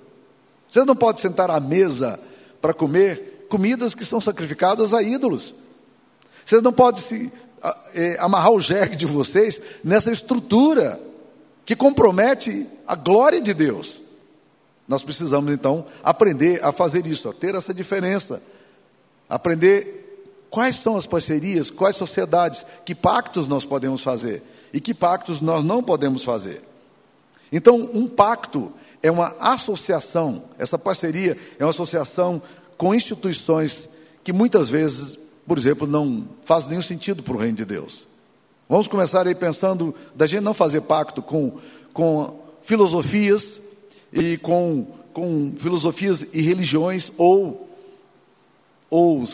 Vocês 0.71 0.87
não 0.87 0.97
podem 0.97 1.21
sentar 1.21 1.51
à 1.51 1.61
mesa 1.61 2.19
para 2.61 2.73
comer 2.73 3.47
comidas 3.49 3.95
que 3.95 4.05
são 4.05 4.21
sacrificadas 4.21 4.95
a 4.95 5.03
ídolos. 5.03 5.55
Vocês 6.45 6.63
não 6.63 6.73
podem 6.73 7.03
se, 7.03 7.33
é, 7.95 8.17
amarrar 8.19 8.53
o 8.53 8.61
jegue 8.61 8.97
de 8.97 9.07
vocês 9.07 9.61
nessa 9.85 10.11
estrutura 10.11 11.01
que 11.65 11.77
compromete 11.77 12.67
a 12.87 12.95
glória 12.95 13.41
de 13.41 13.55
Deus. 13.55 14.01
Nós 14.89 15.03
precisamos 15.03 15.53
então 15.53 15.87
aprender 16.03 16.63
a 16.65 16.73
fazer 16.73 17.07
isso, 17.07 17.29
a 17.29 17.33
ter 17.33 17.55
essa 17.55 17.73
diferença, 17.73 18.43
aprender 19.29 20.27
quais 20.51 20.77
são 20.77 20.97
as 20.97 21.07
parcerias, 21.07 21.71
quais 21.71 21.97
sociedades, 21.97 22.65
que 22.85 22.95
pactos 22.95 23.47
nós 23.47 23.65
podemos 23.65 24.03
fazer 24.03 24.43
e 24.73 24.81
que 24.81 24.95
pactos 24.95 25.41
nós 25.41 25.65
não 25.65 25.83
podemos 25.83 26.23
fazer. 26.23 26.63
Então, 27.51 27.91
um 27.93 28.09
pacto 28.09 28.73
é 29.03 29.11
uma 29.11 29.35
associação, 29.41 30.45
essa 30.59 30.79
parceria 30.79 31.37
é 31.59 31.65
uma 31.65 31.71
associação 31.71 32.41
com 32.79 32.95
instituições 32.95 33.89
que 34.25 34.33
muitas 34.33 34.69
vezes, 34.69 35.19
por 35.47 35.59
exemplo, 35.59 35.87
não 35.87 36.27
faz 36.45 36.67
nenhum 36.67 36.83
sentido 36.83 37.23
para 37.23 37.35
o 37.35 37.39
reino 37.39 37.57
de 37.57 37.65
Deus. 37.65 38.07
Vamos 38.69 38.87
começar 38.87 39.27
aí 39.27 39.35
pensando 39.35 39.95
da 40.15 40.27
gente 40.27 40.43
não 40.43 40.55
fazer 40.55 40.81
pacto 40.83 41.21
com, 41.21 41.59
com 41.93 42.41
filosofias 42.63 43.61
e 44.13 44.39
com, 44.39 44.87
com 45.13 45.53
filosofias 45.59 46.25
e 46.33 46.41
religiões 46.41 47.13
ou, 47.19 47.69
ou 48.89 49.25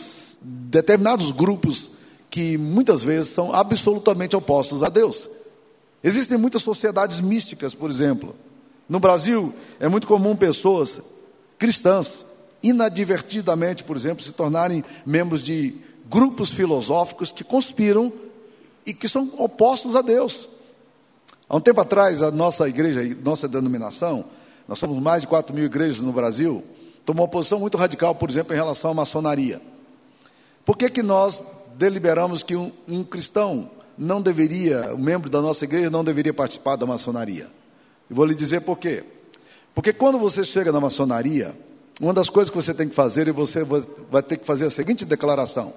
determinados 0.41 1.31
grupos 1.31 1.91
que 2.29 2.57
muitas 2.57 3.01
vezes 3.01 3.31
são 3.31 3.53
absolutamente 3.53 4.35
opostos 4.35 4.83
a 4.83 4.89
Deus. 4.89 5.29
Existem 6.03 6.37
muitas 6.37 6.61
sociedades 6.61 7.19
místicas, 7.19 7.73
por 7.73 7.89
exemplo. 7.89 8.35
No 8.87 8.99
Brasil, 8.99 9.53
é 9.79 9.87
muito 9.87 10.07
comum 10.07 10.35
pessoas 10.35 10.99
cristãs, 11.57 12.23
inadvertidamente, 12.63 13.83
por 13.83 13.97
exemplo, 13.97 14.23
se 14.23 14.31
tornarem 14.31 14.83
membros 15.05 15.43
de 15.43 15.75
grupos 16.09 16.49
filosóficos 16.49 17.31
que 17.31 17.43
conspiram 17.43 18.11
e 18.85 18.93
que 18.93 19.07
são 19.07 19.31
opostos 19.37 19.95
a 19.95 20.01
Deus. 20.01 20.47
Há 21.47 21.57
um 21.57 21.61
tempo 21.61 21.81
atrás, 21.81 22.21
a 22.21 22.31
nossa 22.31 22.67
igreja, 22.67 23.01
nossa 23.23 23.47
denominação, 23.47 24.25
nós 24.67 24.79
somos 24.79 25.01
mais 25.01 25.21
de 25.21 25.27
4 25.27 25.53
mil 25.53 25.65
igrejas 25.65 25.99
no 25.99 26.11
Brasil, 26.11 26.63
tomou 27.05 27.25
uma 27.25 27.31
posição 27.31 27.59
muito 27.59 27.77
radical, 27.77 28.15
por 28.15 28.29
exemplo, 28.29 28.53
em 28.53 28.57
relação 28.57 28.91
à 28.91 28.93
maçonaria. 28.93 29.61
Por 30.63 30.77
que, 30.77 30.89
que 30.89 31.01
nós 31.01 31.43
deliberamos 31.79 32.43
que 32.43 32.57
um, 32.57 32.71
um 32.85 33.05
cristão 33.05 33.71
não 33.97 34.21
deveria, 34.21 34.93
um 34.93 34.97
membro 34.97 35.29
da 35.29 35.41
nossa 35.41 35.63
igreja 35.63 35.89
não 35.89 36.03
deveria 36.03 36.33
participar 36.33 36.75
da 36.75 36.85
maçonaria? 36.85 37.49
E 38.09 38.13
vou 38.13 38.25
lhe 38.25 38.35
dizer 38.35 38.61
por 38.61 38.77
quê. 38.77 39.03
Porque 39.73 39.93
quando 39.93 40.19
você 40.19 40.43
chega 40.43 40.73
na 40.73 40.81
maçonaria, 40.81 41.55
uma 42.01 42.13
das 42.13 42.29
coisas 42.29 42.49
que 42.49 42.57
você 42.57 42.73
tem 42.73 42.89
que 42.89 42.95
fazer 42.95 43.29
é 43.29 43.31
você 43.31 43.63
vai 43.63 44.21
ter 44.21 44.37
que 44.37 44.45
fazer 44.45 44.65
a 44.65 44.69
seguinte 44.69 45.05
declaração: 45.05 45.73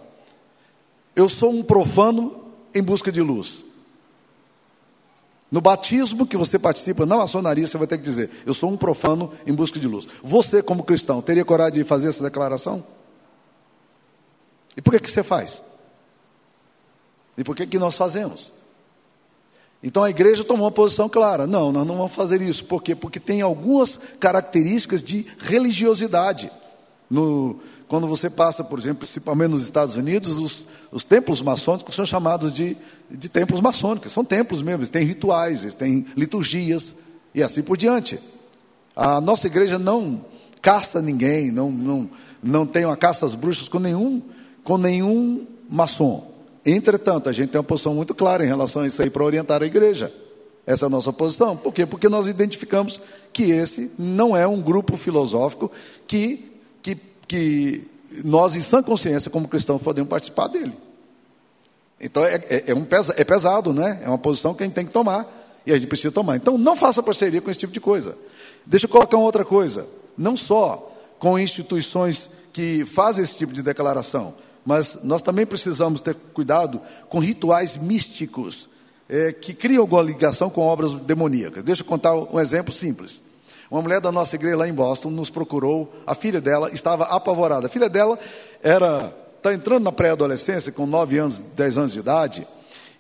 Eu 1.15 1.29
sou 1.29 1.53
um 1.53 1.63
profano 1.63 2.47
em 2.75 2.83
busca 2.83 3.13
de 3.13 3.21
luz. 3.21 3.63
No 5.53 5.61
batismo 5.61 6.27
que 6.27 6.37
você 6.37 6.59
participa 6.59 7.07
na 7.07 7.19
maçonaria, 7.19 7.67
você 7.67 7.79
vai 7.79 7.87
ter 7.87 7.99
que 7.99 8.05
dizer: 8.05 8.29
Eu 8.45 8.55
sou 8.55 8.69
um 8.71 8.77
profano 8.77 9.33
em 9.47 9.53
busca 9.53 9.79
de 9.79 9.87
luz. 9.87 10.09
Você, 10.25 10.63
como 10.65 10.83
cristão, 10.83 11.23
teria 11.23 11.45
coragem 11.45 11.75
de 11.75 11.85
fazer 11.85 12.09
essa 12.09 12.25
declaração? 12.25 12.85
E 14.77 14.83
por 14.83 14.93
que, 14.93 14.99
que 14.99 15.11
você 15.11 15.23
faz? 15.23 15.63
E 17.37 17.45
por 17.45 17.57
que, 17.57 17.67
que 17.67 17.79
nós 17.79 17.97
fazemos? 17.97 18.53
Então 19.83 20.05
a 20.05 20.11
igreja 20.11 20.45
tomou 20.45 20.67
uma 20.67 20.73
posição 20.73 21.09
clara: 21.09 21.47
não, 21.47 21.73
nós 21.73 21.87
não 21.87 21.97
vamos 21.97 22.15
fazer 22.15 22.41
isso. 22.41 22.65
Por 22.65 22.83
quê? 22.83 22.95
Porque 22.95 23.19
tem 23.19 23.41
algumas 23.41 23.99
características 24.21 25.03
de 25.03 25.27
religiosidade 25.39 26.51
no, 27.11 27.61
quando 27.93 28.07
você 28.07 28.31
passa, 28.31 28.65
por 28.65 28.79
exemplo, 28.79 29.01
principalmente 29.01 29.51
nos 29.51 29.65
Estados 29.65 29.97
Unidos, 29.97 30.39
os, 30.39 30.67
os 30.91 31.05
templos 31.05 31.43
maçônicos 31.43 31.95
são 31.95 32.07
chamados 32.07 32.55
de, 32.55 32.75
de 33.11 33.29
templos 33.29 33.61
maçônicos. 33.61 34.13
São 34.13 34.25
templos 34.25 34.63
mesmo, 34.63 34.79
eles 34.79 34.89
têm 34.89 35.05
rituais, 35.05 35.61
eles 35.63 35.75
têm 35.75 36.07
liturgias 36.17 36.95
e 37.35 37.43
assim 37.43 37.61
por 37.61 37.77
diante. 37.77 38.19
A 38.97 39.21
nossa 39.21 39.47
igreja 39.47 39.79
não 39.79 40.25
caça 40.63 41.03
ninguém, 41.03 41.51
não, 41.51 41.71
não, 41.71 42.11
não 42.43 42.65
tem 42.65 42.87
uma 42.87 42.97
caça 42.97 43.27
às 43.27 43.35
bruxas 43.35 43.69
com 43.69 43.79
nenhum, 43.79 44.23
com 44.65 44.79
nenhum 44.79 45.47
maçom. 45.69 46.32
Entretanto, 46.65 47.29
a 47.29 47.33
gente 47.33 47.51
tem 47.51 47.59
uma 47.59 47.65
posição 47.65 47.95
muito 47.95 48.15
clara 48.15 48.45
em 48.45 48.49
relação 48.49 48.83
a 48.83 48.87
isso 48.87 49.03
aí 49.03 49.11
para 49.11 49.25
orientar 49.25 49.63
a 49.63 49.67
igreja. 49.67 50.13
Essa 50.65 50.85
é 50.85 50.87
a 50.87 50.91
nossa 50.91 51.13
posição. 51.13 51.57
Por 51.57 51.73
quê? 51.73 51.85
Porque 51.85 52.09
nós 52.09 52.27
identificamos 52.27 53.01
que 53.33 53.51
esse 53.51 53.91
não 53.99 54.37
é 54.37 54.47
um 54.47 54.61
grupo 54.61 54.97
filosófico 54.97 55.71
que 56.07 56.53
que 57.33 57.89
nós, 58.23 58.55
em 58.57 58.61
sã 58.61 58.83
consciência, 58.83 59.31
como 59.31 59.49
cristãos, 59.49 59.81
podemos 59.81 60.11
participar 60.11 60.49
dele. 60.49 60.75
Então 61.99 62.23
é, 62.23 62.35
é, 62.51 62.65
é 62.67 62.75
um 62.75 62.85
pesa, 62.85 63.15
é 63.17 63.25
pesado, 63.25 63.73
né? 63.73 64.03
É 64.05 64.09
uma 64.09 64.19
posição 64.19 64.53
que 64.53 64.63
a 64.63 64.67
gente 64.67 64.75
tem 64.75 64.85
que 64.85 64.93
tomar 64.93 65.27
e 65.65 65.73
a 65.73 65.77
gente 65.77 65.87
precisa 65.87 66.13
tomar. 66.13 66.37
Então 66.37 66.59
não 66.59 66.77
faça 66.77 67.03
parceria 67.03 67.41
com 67.41 67.51
esse 67.51 67.61
tipo 67.61 67.73
de 67.73 67.81
coisa. 67.81 68.19
Deixa 68.67 68.85
eu 68.85 68.91
colocar 68.91 69.17
uma 69.17 69.25
outra 69.25 69.47
coisa. 69.47 69.87
Não 70.19 70.37
só 70.37 70.93
com 71.19 71.39
instituições 71.39 72.29
que 72.53 72.85
fazem 72.85 73.25
esse 73.25 73.35
tipo 73.35 73.55
de 73.55 73.63
declaração, 73.63 74.35
mas 74.65 74.99
nós 75.03 75.23
também 75.23 75.45
precisamos 75.45 76.01
ter 76.01 76.15
cuidado 76.15 76.81
com 77.09 77.19
rituais 77.19 77.77
místicos 77.77 78.69
é, 79.09 79.33
que 79.33 79.53
criam 79.53 79.83
alguma 79.83 80.03
ligação 80.03 80.49
com 80.49 80.61
obras 80.63 80.93
demoníacas. 80.93 81.65
Deixa 81.65 81.83
eu 81.83 81.87
contar 81.87 82.15
um 82.15 82.39
exemplo 82.39 82.73
simples. 82.73 83.21
Uma 83.71 83.83
mulher 83.83 84.01
da 84.01 84.13
nossa 84.13 84.37
igreja 84.37 84.57
lá 84.57 84.69
em 84.69 84.73
Boston 84.73 85.11
nos 85.11 85.31
procurou, 85.31 85.93
a 86.07 86.15
filha 86.15 86.41
dela 86.41 86.71
estava 86.73 87.05
apavorada. 87.05 87.67
A 87.67 87.71
filha 87.71 87.89
dela 87.89 88.19
era 88.63 89.15
está 89.43 89.53
entrando 89.53 89.83
na 89.83 89.91
pré-adolescência, 89.91 90.71
com 90.71 90.87
9 90.87 91.19
anos, 91.19 91.41
10 91.41 91.79
anos 91.79 91.93
de 91.93 91.99
idade, 91.99 92.47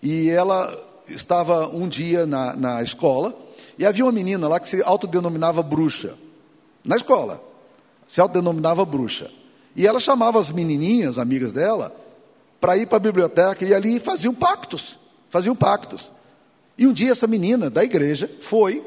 e 0.03 0.29
ela 0.29 0.69
estava 1.09 1.69
um 1.69 1.89
dia 1.89 2.27
na, 2.27 2.57
na 2.57 2.83
escola, 2.83 3.33
e 3.79 3.87
havia 3.87 4.05
uma 4.05 4.11
menina 4.11 4.49
lá 4.49 4.59
que 4.59 4.69
se 4.69 4.83
autodenominava 4.83 5.63
bruxa. 5.63 6.15
Na 6.85 6.97
escola. 6.97 7.41
Se 8.09 8.21
autodenominava 8.21 8.85
bruxa. 8.85 9.31
E 9.75 9.87
ela 9.87 10.01
chamava 10.01 10.39
as 10.39 10.51
menininhas, 10.51 11.19
amigas 11.19 11.53
dela, 11.53 11.95
para 12.61 12.77
ir 12.77 12.87
para 12.87 12.97
a 12.97 13.01
biblioteca 13.01 13.65
e 13.65 13.75
ali 13.75 13.99
faziam 13.99 14.35
pactos. 14.35 14.99
Faziam 15.31 15.55
pactos. 15.57 16.13
E 16.77 16.87
um 16.87 16.93
dia 16.93 17.13
essa 17.13 17.27
menina 17.27 17.71
da 17.71 17.83
igreja 17.83 18.31
foi 18.41 18.85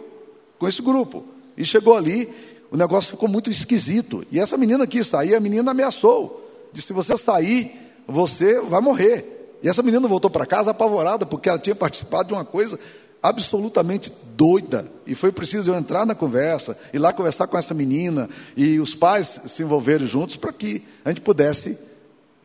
com 0.59 0.67
esse 0.67 0.81
grupo. 0.81 1.25
E 1.57 1.65
chegou 1.65 1.95
ali, 1.95 2.29
o 2.71 2.77
negócio 2.77 3.11
ficou 3.11 3.27
muito 3.27 3.49
esquisito. 3.49 4.25
E 4.31 4.39
essa 4.39 4.57
menina 4.57 4.85
quis 4.85 5.07
sair, 5.07 5.35
a 5.35 5.39
menina 5.39 5.71
ameaçou. 5.71 6.69
Disse: 6.71 6.87
se 6.87 6.93
você 6.93 7.17
sair, 7.17 7.71
você 8.07 8.59
vai 8.61 8.81
morrer. 8.81 9.57
E 9.63 9.67
essa 9.67 9.81
menina 9.81 10.07
voltou 10.07 10.29
para 10.29 10.45
casa 10.45 10.71
apavorada, 10.71 11.25
porque 11.25 11.49
ela 11.49 11.57
tinha 11.57 11.75
participado 11.75 12.27
de 12.27 12.33
uma 12.33 12.45
coisa 12.45 12.79
absolutamente 13.29 14.11
doida. 14.35 14.89
E 15.05 15.15
foi 15.15 15.31
preciso 15.31 15.71
eu 15.71 15.75
entrar 15.75 16.05
na 16.05 16.15
conversa, 16.15 16.77
ir 16.93 16.99
lá 16.99 17.13
conversar 17.13 17.47
com 17.47 17.57
essa 17.57 17.73
menina, 17.73 18.29
e 18.55 18.79
os 18.79 18.93
pais 18.93 19.39
se 19.45 19.63
envolverem 19.63 20.07
juntos 20.07 20.35
para 20.35 20.51
que 20.51 20.83
a 21.03 21.09
gente 21.09 21.21
pudesse 21.21 21.77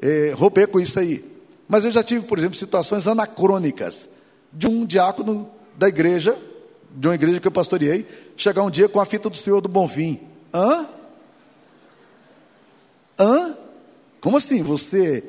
é, 0.01 0.33
romper 0.37 0.69
com 0.69 0.81
isso 0.81 0.99
aí. 0.99 1.25
Mas 1.69 1.85
eu 1.85 1.91
já 1.91 2.03
tive, 2.03 2.27
por 2.27 2.39
exemplo, 2.39 2.59
situações 2.59 3.07
anacrônicas 3.07 4.09
de 4.53 4.67
um 4.67 4.85
diácono 4.85 5.49
da 5.77 5.89
igreja 5.89 6.37
de 6.95 7.09
uma 7.09 7.15
igreja 7.15 7.41
que 7.41 7.47
eu 7.47 7.53
pastoreei, 7.53 8.07
chegar 8.37 8.63
um 8.63 8.71
dia 8.71 8.89
com 8.89 9.01
a 9.01 9.05
fita 9.05 9.31
do 9.31 9.37
Senhor 9.37 9.61
do 9.61 9.69
Bonfim. 9.69 10.21
Hã? 10.53 10.87
Hã? 13.19 13.57
Como 14.21 14.37
assim? 14.37 14.63
Você 14.63 15.23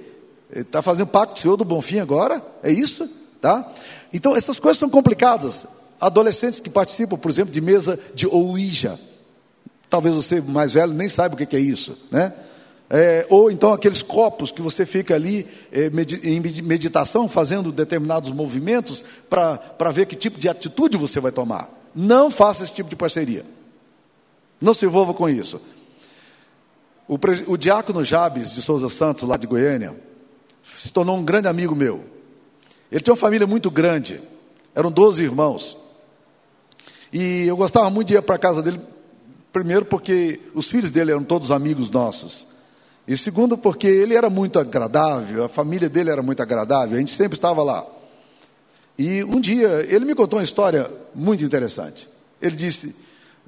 está 0.50 0.80
eh, 0.80 0.82
fazendo 0.82 1.08
pacto 1.08 1.34
com 1.34 1.40
o 1.40 1.42
Senhor 1.42 1.58
do 1.58 1.66
Bonfim 1.66 2.00
agora? 2.00 2.44
É 2.64 2.72
isso? 2.72 3.10
Tá? 3.40 3.74
Então, 4.14 4.36
essas 4.36 4.60
coisas 4.60 4.78
são 4.78 4.90
complicadas. 4.90 5.66
Adolescentes 6.00 6.60
que 6.60 6.70
participam, 6.70 7.18
por 7.18 7.30
exemplo, 7.30 7.54
de 7.54 7.62
mesa 7.62 8.00
de 8.14 8.28
Ouija. 8.28 9.00
Talvez 9.90 10.16
você 10.16 10.42
mais 10.42 10.72
velho 10.72 10.94
nem 10.94 11.10
saiba 11.10 11.36
o 11.36 11.38
que 11.38 11.56
é 11.56 11.60
isso, 11.60 11.98
né? 12.10 12.34
É, 12.94 13.26
ou 13.30 13.50
então 13.50 13.72
aqueles 13.72 14.02
copos 14.02 14.52
que 14.52 14.62
você 14.62 14.86
fica 14.86 15.16
ali 15.16 15.48
é, 15.72 15.90
em 16.24 16.42
meditação, 16.62 17.26
fazendo 17.26 17.72
determinados 17.72 18.32
movimentos 18.32 19.02
para 19.30 19.92
ver 19.94 20.06
que 20.08 20.16
tipo 20.16 20.38
de 20.38 20.50
atitude 20.50 20.98
você 20.98 21.18
vai 21.22 21.32
tomar. 21.32 21.70
Não 21.96 22.30
faça 22.30 22.64
esse 22.64 22.74
tipo 22.74 22.90
de 22.90 22.98
parceria. 22.98 23.46
Não 24.60 24.74
se 24.74 24.86
envolva 24.86 25.14
com 25.14 25.30
isso. 25.30 25.62
O, 27.08 27.18
o 27.48 27.58
diácono 27.58 28.04
Jabes 28.04 28.52
de 28.52 28.62
Souza 28.62 28.90
Santos, 28.90 29.24
lá 29.24 29.38
de 29.38 29.48
Goiânia, 29.48 29.96
se 30.78 30.90
tornou 30.90 31.18
um 31.18 31.24
grande 31.24 31.48
amigo 31.48 31.74
meu. 31.74 32.04
Ele 32.92 33.00
tinha 33.00 33.14
uma 33.14 33.18
família 33.18 33.48
muito 33.48 33.72
grande, 33.72 34.22
eram 34.76 34.92
12 34.92 35.24
irmãos. 35.24 35.78
E 37.14 37.46
eu 37.48 37.56
gostava 37.56 37.90
muito 37.90 38.10
de 38.10 38.16
ir 38.16 38.22
para 38.22 38.36
a 38.36 38.40
casa 38.40 38.62
dele, 38.62 38.82
primeiro 39.54 39.86
porque 39.86 40.42
os 40.54 40.68
filhos 40.68 40.92
dele 40.92 41.12
eram 41.12 41.24
todos 41.24 41.52
amigos 41.52 41.90
nossos. 41.90 42.46
E 43.08 43.16
segundo, 43.16 43.58
porque 43.58 43.88
ele 43.88 44.14
era 44.14 44.30
muito 44.30 44.60
agradável, 44.60 45.44
a 45.44 45.50
família 45.50 45.90
dele 45.90 46.10
era 46.10 46.22
muito 46.22 46.42
agradável, 46.42 46.96
a 46.96 47.00
gente 47.00 47.16
sempre 47.16 47.36
estava 47.36 47.64
lá. 47.64 47.86
E 48.98 49.24
um 49.24 49.40
dia 49.40 49.86
ele 49.90 50.06
me 50.06 50.14
contou 50.14 50.38
uma 50.38 50.44
história 50.44 50.92
muito 51.16 51.44
interessante. 51.44 52.10
Ele 52.42 52.56
disse: 52.56 52.94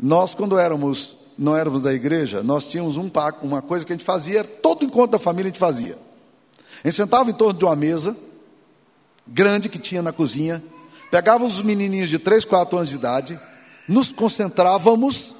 Nós, 0.01 0.33
quando 0.33 0.57
éramos, 0.57 1.15
não 1.37 1.55
éramos 1.55 1.81
da 1.81 1.93
igreja, 1.93 2.41
nós 2.41 2.65
tínhamos 2.65 2.97
um 2.97 3.11
uma 3.41 3.61
coisa 3.61 3.85
que 3.85 3.91
a 3.91 3.95
gente 3.95 4.05
fazia, 4.05 4.43
todo 4.43 4.85
encontro 4.85 5.11
da 5.11 5.19
família 5.19 5.49
a 5.49 5.51
gente 5.51 5.59
fazia. 5.59 5.97
A 6.83 6.87
gente 6.87 6.95
sentava 6.95 7.29
em 7.29 7.33
torno 7.33 7.57
de 7.57 7.65
uma 7.65 7.75
mesa 7.75 8.15
grande 9.27 9.69
que 9.69 9.79
tinha 9.79 10.01
na 10.01 10.11
cozinha, 10.11 10.63
pegávamos 11.09 11.57
os 11.57 11.61
menininhos 11.61 12.09
de 12.09 12.19
3, 12.19 12.45
4 12.45 12.77
anos 12.77 12.89
de 12.89 12.95
idade, 12.95 13.39
nos 13.87 14.11
concentrávamos, 14.11 15.35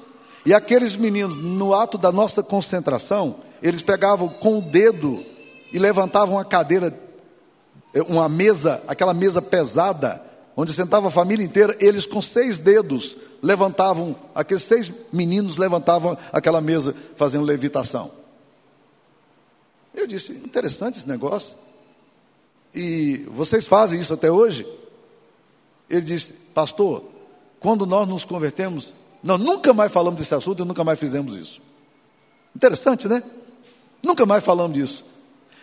e 0.46 0.52
aqueles 0.52 0.96
meninos, 0.96 1.36
no 1.38 1.74
ato 1.74 1.96
da 1.96 2.12
nossa 2.12 2.42
concentração, 2.42 3.36
eles 3.62 3.80
pegavam 3.80 4.28
com 4.28 4.58
o 4.58 4.62
dedo 4.62 5.24
e 5.72 5.78
levantavam 5.78 6.38
a 6.38 6.44
cadeira, 6.44 6.92
eh, 7.94 8.02
uma 8.02 8.28
mesa, 8.28 8.82
aquela 8.86 9.14
mesa 9.14 9.40
pesada, 9.40 10.22
onde 10.56 10.72
sentava 10.72 11.08
a 11.08 11.10
família 11.10 11.44
inteira, 11.44 11.76
eles 11.80 12.06
com 12.06 12.20
seis 12.20 12.58
dedos 12.58 13.16
levantavam, 13.42 14.14
aqueles 14.34 14.62
seis 14.62 14.90
meninos 15.12 15.56
levantavam 15.56 16.16
aquela 16.32 16.60
mesa 16.60 16.94
fazendo 17.16 17.44
levitação. 17.44 18.10
Eu 19.94 20.06
disse: 20.06 20.32
interessante 20.32 20.98
esse 20.98 21.08
negócio. 21.08 21.54
E 22.74 23.18
vocês 23.28 23.66
fazem 23.66 24.00
isso 24.00 24.12
até 24.12 24.30
hoje? 24.30 24.66
Ele 25.88 26.02
disse: 26.02 26.32
Pastor, 26.54 27.04
quando 27.60 27.86
nós 27.86 28.08
nos 28.08 28.24
convertemos, 28.24 28.92
nós 29.22 29.38
nunca 29.38 29.72
mais 29.72 29.92
falamos 29.92 30.18
desse 30.18 30.34
assunto 30.34 30.62
e 30.62 30.66
nunca 30.66 30.82
mais 30.82 30.98
fizemos 30.98 31.36
isso. 31.36 31.60
Interessante, 32.54 33.06
né? 33.08 33.22
Nunca 34.02 34.26
mais 34.26 34.44
falamos 34.44 34.76
disso. 34.76 35.04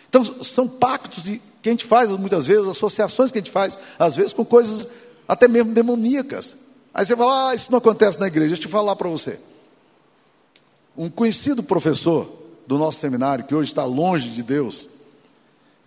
Então, 0.08 0.24
são 0.42 0.68
pactos 0.68 1.24
que 1.24 1.68
a 1.68 1.70
gente 1.70 1.86
faz 1.86 2.10
muitas 2.10 2.46
vezes, 2.46 2.68
associações 2.68 3.30
que 3.30 3.38
a 3.38 3.40
gente 3.40 3.50
faz, 3.50 3.78
às 3.98 4.16
vezes 4.16 4.32
com 4.32 4.44
coisas 4.44 4.88
até 5.26 5.48
mesmo 5.48 5.72
demoníacas. 5.72 6.54
Aí 6.92 7.06
você 7.06 7.16
fala, 7.16 7.48
ah, 7.48 7.54
isso 7.54 7.70
não 7.70 7.78
acontece 7.78 8.20
na 8.20 8.26
igreja. 8.26 8.54
Deixa 8.54 8.66
eu 8.66 8.70
falar 8.70 8.94
para 8.96 9.08
você. 9.08 9.38
Um 10.96 11.08
conhecido 11.08 11.62
professor 11.62 12.30
do 12.66 12.76
nosso 12.76 13.00
seminário, 13.00 13.44
que 13.44 13.54
hoje 13.54 13.70
está 13.70 13.84
longe 13.84 14.28
de 14.28 14.42
Deus, 14.42 14.88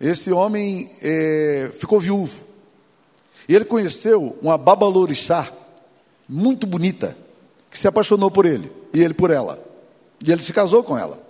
esse 0.00 0.30
homem 0.30 0.90
é, 1.00 1.70
ficou 1.74 2.00
viúvo. 2.00 2.44
E 3.48 3.54
ele 3.54 3.64
conheceu 3.64 4.36
uma 4.42 4.58
babalorixá, 4.58 5.52
muito 6.28 6.66
bonita, 6.66 7.16
que 7.70 7.78
se 7.78 7.86
apaixonou 7.86 8.30
por 8.30 8.44
ele, 8.44 8.70
e 8.92 9.00
ele 9.00 9.14
por 9.14 9.30
ela. 9.30 9.62
E 10.24 10.32
ele 10.32 10.42
se 10.42 10.52
casou 10.52 10.82
com 10.82 10.98
ela. 10.98 11.22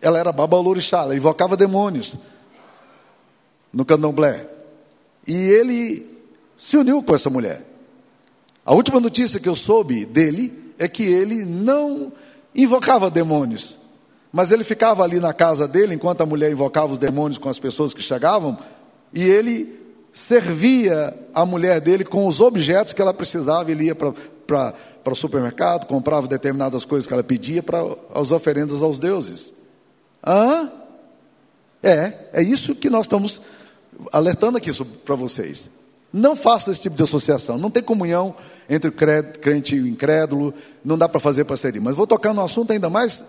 Ela 0.00 0.18
era 0.18 0.32
babalorixá, 0.32 1.02
ela 1.02 1.16
invocava 1.16 1.56
demônios 1.56 2.16
no 3.72 3.84
candomblé. 3.84 4.48
E 5.26 5.34
ele 5.34 6.18
se 6.58 6.76
uniu 6.76 7.02
com 7.02 7.14
essa 7.14 7.30
mulher. 7.30 7.64
A 8.64 8.74
última 8.74 9.00
notícia 9.00 9.40
que 9.40 9.48
eu 9.48 9.56
soube 9.56 10.04
dele 10.04 10.74
é 10.78 10.88
que 10.88 11.04
ele 11.04 11.44
não 11.44 12.12
invocava 12.54 13.10
demônios, 13.10 13.78
mas 14.32 14.50
ele 14.50 14.64
ficava 14.64 15.02
ali 15.02 15.20
na 15.20 15.32
casa 15.32 15.68
dele 15.68 15.94
enquanto 15.94 16.22
a 16.22 16.26
mulher 16.26 16.50
invocava 16.50 16.92
os 16.92 16.98
demônios 16.98 17.38
com 17.38 17.48
as 17.48 17.58
pessoas 17.58 17.92
que 17.92 18.02
chegavam, 18.02 18.58
e 19.12 19.22
ele 19.22 19.78
servia 20.12 21.14
a 21.34 21.44
mulher 21.44 21.80
dele 21.80 22.04
com 22.04 22.26
os 22.26 22.40
objetos 22.40 22.92
que 22.92 23.00
ela 23.00 23.14
precisava. 23.14 23.70
Ele 23.70 23.84
ia 23.84 23.94
para 23.94 24.74
o 25.04 25.14
supermercado, 25.14 25.86
comprava 25.86 26.26
determinadas 26.26 26.84
coisas 26.84 27.06
que 27.06 27.12
ela 27.12 27.22
pedia 27.22 27.62
para 27.62 27.78
as 28.14 28.30
oferendas 28.30 28.82
aos 28.82 28.98
deuses. 28.98 29.52
Hã? 30.26 30.70
É, 31.82 32.12
é 32.32 32.42
isso 32.42 32.74
que 32.74 32.88
nós 32.88 33.02
estamos 33.02 33.40
alertando 34.12 34.56
aqui 34.56 34.70
para 35.04 35.14
vocês. 35.14 35.68
Não 36.12 36.36
faça 36.36 36.70
esse 36.70 36.80
tipo 36.80 36.94
de 36.94 37.02
associação. 37.02 37.56
Não 37.56 37.70
tem 37.70 37.82
comunhão 37.82 38.34
entre 38.68 38.90
o 38.90 38.92
crente 38.92 39.74
e 39.74 39.80
o 39.80 39.86
incrédulo. 39.86 40.52
Não 40.84 40.98
dá 40.98 41.08
para 41.08 41.18
fazer 41.18 41.44
parceria. 41.44 41.80
Mas 41.80 41.96
vou 41.96 42.06
tocar 42.06 42.34
num 42.34 42.44
assunto 42.44 42.70
ainda 42.72 42.90
mais, 42.90 43.24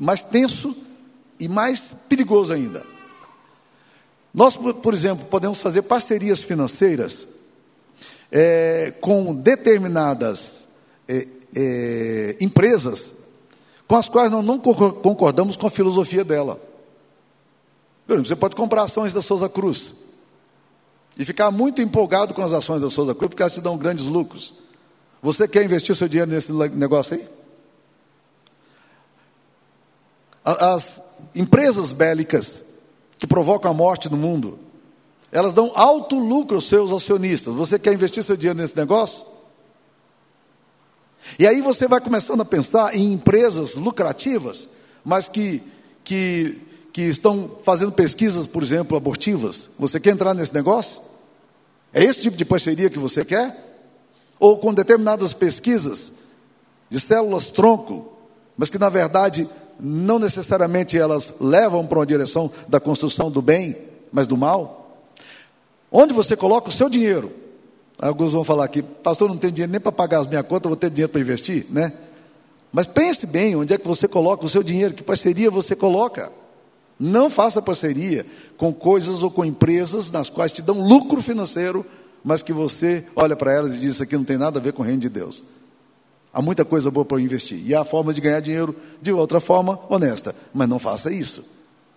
mais 0.00 0.22
tenso 0.22 0.74
e 1.38 1.46
mais 1.46 1.92
perigoso 2.08 2.52
ainda. 2.52 2.82
Nós, 4.32 4.56
por 4.56 4.94
exemplo, 4.94 5.26
podemos 5.26 5.60
fazer 5.60 5.82
parcerias 5.82 6.40
financeiras 6.40 7.26
é, 8.32 8.94
com 9.00 9.34
determinadas 9.34 10.66
é, 11.06 11.26
é, 11.54 12.36
empresas 12.40 13.12
com 13.86 13.96
as 13.96 14.08
quais 14.08 14.30
nós 14.30 14.44
não 14.44 14.56
concordamos 14.56 15.56
com 15.56 15.66
a 15.66 15.70
filosofia 15.70 16.24
dela. 16.24 16.60
Por 18.06 18.14
exemplo, 18.14 18.28
você 18.28 18.36
pode 18.36 18.54
comprar 18.54 18.84
ações 18.84 19.12
da 19.12 19.20
Souza 19.20 19.48
Cruz 19.48 19.92
e 21.18 21.24
ficar 21.24 21.50
muito 21.50 21.82
empolgado 21.82 22.32
com 22.32 22.40
as 22.40 22.52
ações 22.52 22.80
da 22.80 22.88
Souza 22.88 23.16
Cruz, 23.16 23.30
porque 23.30 23.42
elas 23.42 23.52
te 23.52 23.60
dão 23.60 23.76
grandes 23.76 24.04
lucros. 24.04 24.54
Você 25.20 25.48
quer 25.48 25.64
investir 25.64 25.96
seu 25.96 26.06
dinheiro 26.06 26.30
nesse 26.30 26.52
negócio 26.52 27.16
aí? 27.16 27.39
As 30.44 31.00
empresas 31.34 31.92
bélicas 31.92 32.60
que 33.18 33.26
provocam 33.26 33.70
a 33.70 33.74
morte 33.74 34.08
no 34.10 34.16
mundo, 34.16 34.58
elas 35.30 35.54
dão 35.54 35.70
alto 35.74 36.18
lucro 36.18 36.56
aos 36.56 36.66
seus 36.66 36.90
acionistas. 36.92 37.54
Você 37.54 37.78
quer 37.78 37.92
investir 37.92 38.22
seu 38.24 38.36
dinheiro 38.36 38.58
nesse 38.58 38.76
negócio? 38.76 39.24
E 41.38 41.46
aí 41.46 41.60
você 41.60 41.86
vai 41.86 42.00
começando 42.00 42.40
a 42.40 42.44
pensar 42.44 42.94
em 42.96 43.12
empresas 43.12 43.74
lucrativas, 43.74 44.66
mas 45.04 45.28
que, 45.28 45.62
que, 46.02 46.60
que 46.92 47.02
estão 47.02 47.58
fazendo 47.62 47.92
pesquisas, 47.92 48.46
por 48.46 48.62
exemplo, 48.62 48.96
abortivas. 48.96 49.68
Você 49.78 50.00
quer 50.00 50.10
entrar 50.10 50.34
nesse 50.34 50.54
negócio? 50.54 51.00
É 51.92 52.02
esse 52.02 52.22
tipo 52.22 52.36
de 52.36 52.44
parceria 52.44 52.90
que 52.90 52.98
você 52.98 53.24
quer? 53.24 53.68
Ou 54.38 54.58
com 54.58 54.72
determinadas 54.72 55.32
pesquisas 55.32 56.10
de 56.88 56.98
células 56.98 57.46
tronco, 57.46 58.12
mas 58.56 58.70
que 58.70 58.78
na 58.78 58.88
verdade 58.88 59.48
não 59.82 60.18
necessariamente 60.18 60.98
elas 60.98 61.32
levam 61.40 61.86
para 61.86 61.98
uma 61.98 62.06
direção 62.06 62.50
da 62.68 62.80
construção 62.80 63.30
do 63.30 63.40
bem, 63.40 63.76
mas 64.12 64.26
do 64.26 64.36
mal? 64.36 65.04
Onde 65.90 66.12
você 66.12 66.36
coloca 66.36 66.68
o 66.68 66.72
seu 66.72 66.88
dinheiro? 66.88 67.32
Alguns 67.98 68.32
vão 68.32 68.44
falar 68.44 68.64
aqui, 68.64 68.82
pastor, 68.82 69.28
não 69.28 69.36
tenho 69.36 69.52
dinheiro 69.52 69.72
nem 69.72 69.80
para 69.80 69.92
pagar 69.92 70.20
as 70.20 70.26
minhas 70.26 70.46
contas, 70.46 70.68
vou 70.68 70.76
ter 70.76 70.90
dinheiro 70.90 71.12
para 71.12 71.20
investir, 71.20 71.66
né? 71.68 71.92
Mas 72.72 72.86
pense 72.86 73.26
bem, 73.26 73.56
onde 73.56 73.74
é 73.74 73.78
que 73.78 73.86
você 73.86 74.06
coloca 74.06 74.44
o 74.46 74.48
seu 74.48 74.62
dinheiro, 74.62 74.94
que 74.94 75.02
parceria 75.02 75.50
você 75.50 75.74
coloca? 75.74 76.32
Não 76.98 77.28
faça 77.28 77.60
parceria 77.60 78.24
com 78.56 78.72
coisas 78.72 79.22
ou 79.22 79.30
com 79.30 79.44
empresas 79.44 80.10
nas 80.10 80.28
quais 80.28 80.52
te 80.52 80.62
dão 80.62 80.80
lucro 80.80 81.20
financeiro, 81.20 81.84
mas 82.22 82.42
que 82.42 82.52
você 82.52 83.04
olha 83.16 83.34
para 83.34 83.52
elas 83.52 83.72
e 83.72 83.78
diz: 83.78 83.94
Isso 83.94 84.02
aqui 84.02 84.16
não 84.16 84.24
tem 84.24 84.36
nada 84.36 84.58
a 84.58 84.62
ver 84.62 84.72
com 84.72 84.82
o 84.82 84.84
reino 84.84 85.00
de 85.00 85.08
Deus. 85.08 85.42
Há 86.32 86.40
muita 86.40 86.64
coisa 86.64 86.90
boa 86.90 87.04
para 87.04 87.20
investir. 87.20 87.60
E 87.66 87.74
há 87.74 87.84
formas 87.84 88.14
de 88.14 88.20
ganhar 88.20 88.40
dinheiro 88.40 88.74
de 89.02 89.12
outra 89.12 89.40
forma 89.40 89.78
honesta. 89.88 90.34
Mas 90.54 90.68
não 90.68 90.78
faça 90.78 91.10
isso. 91.10 91.44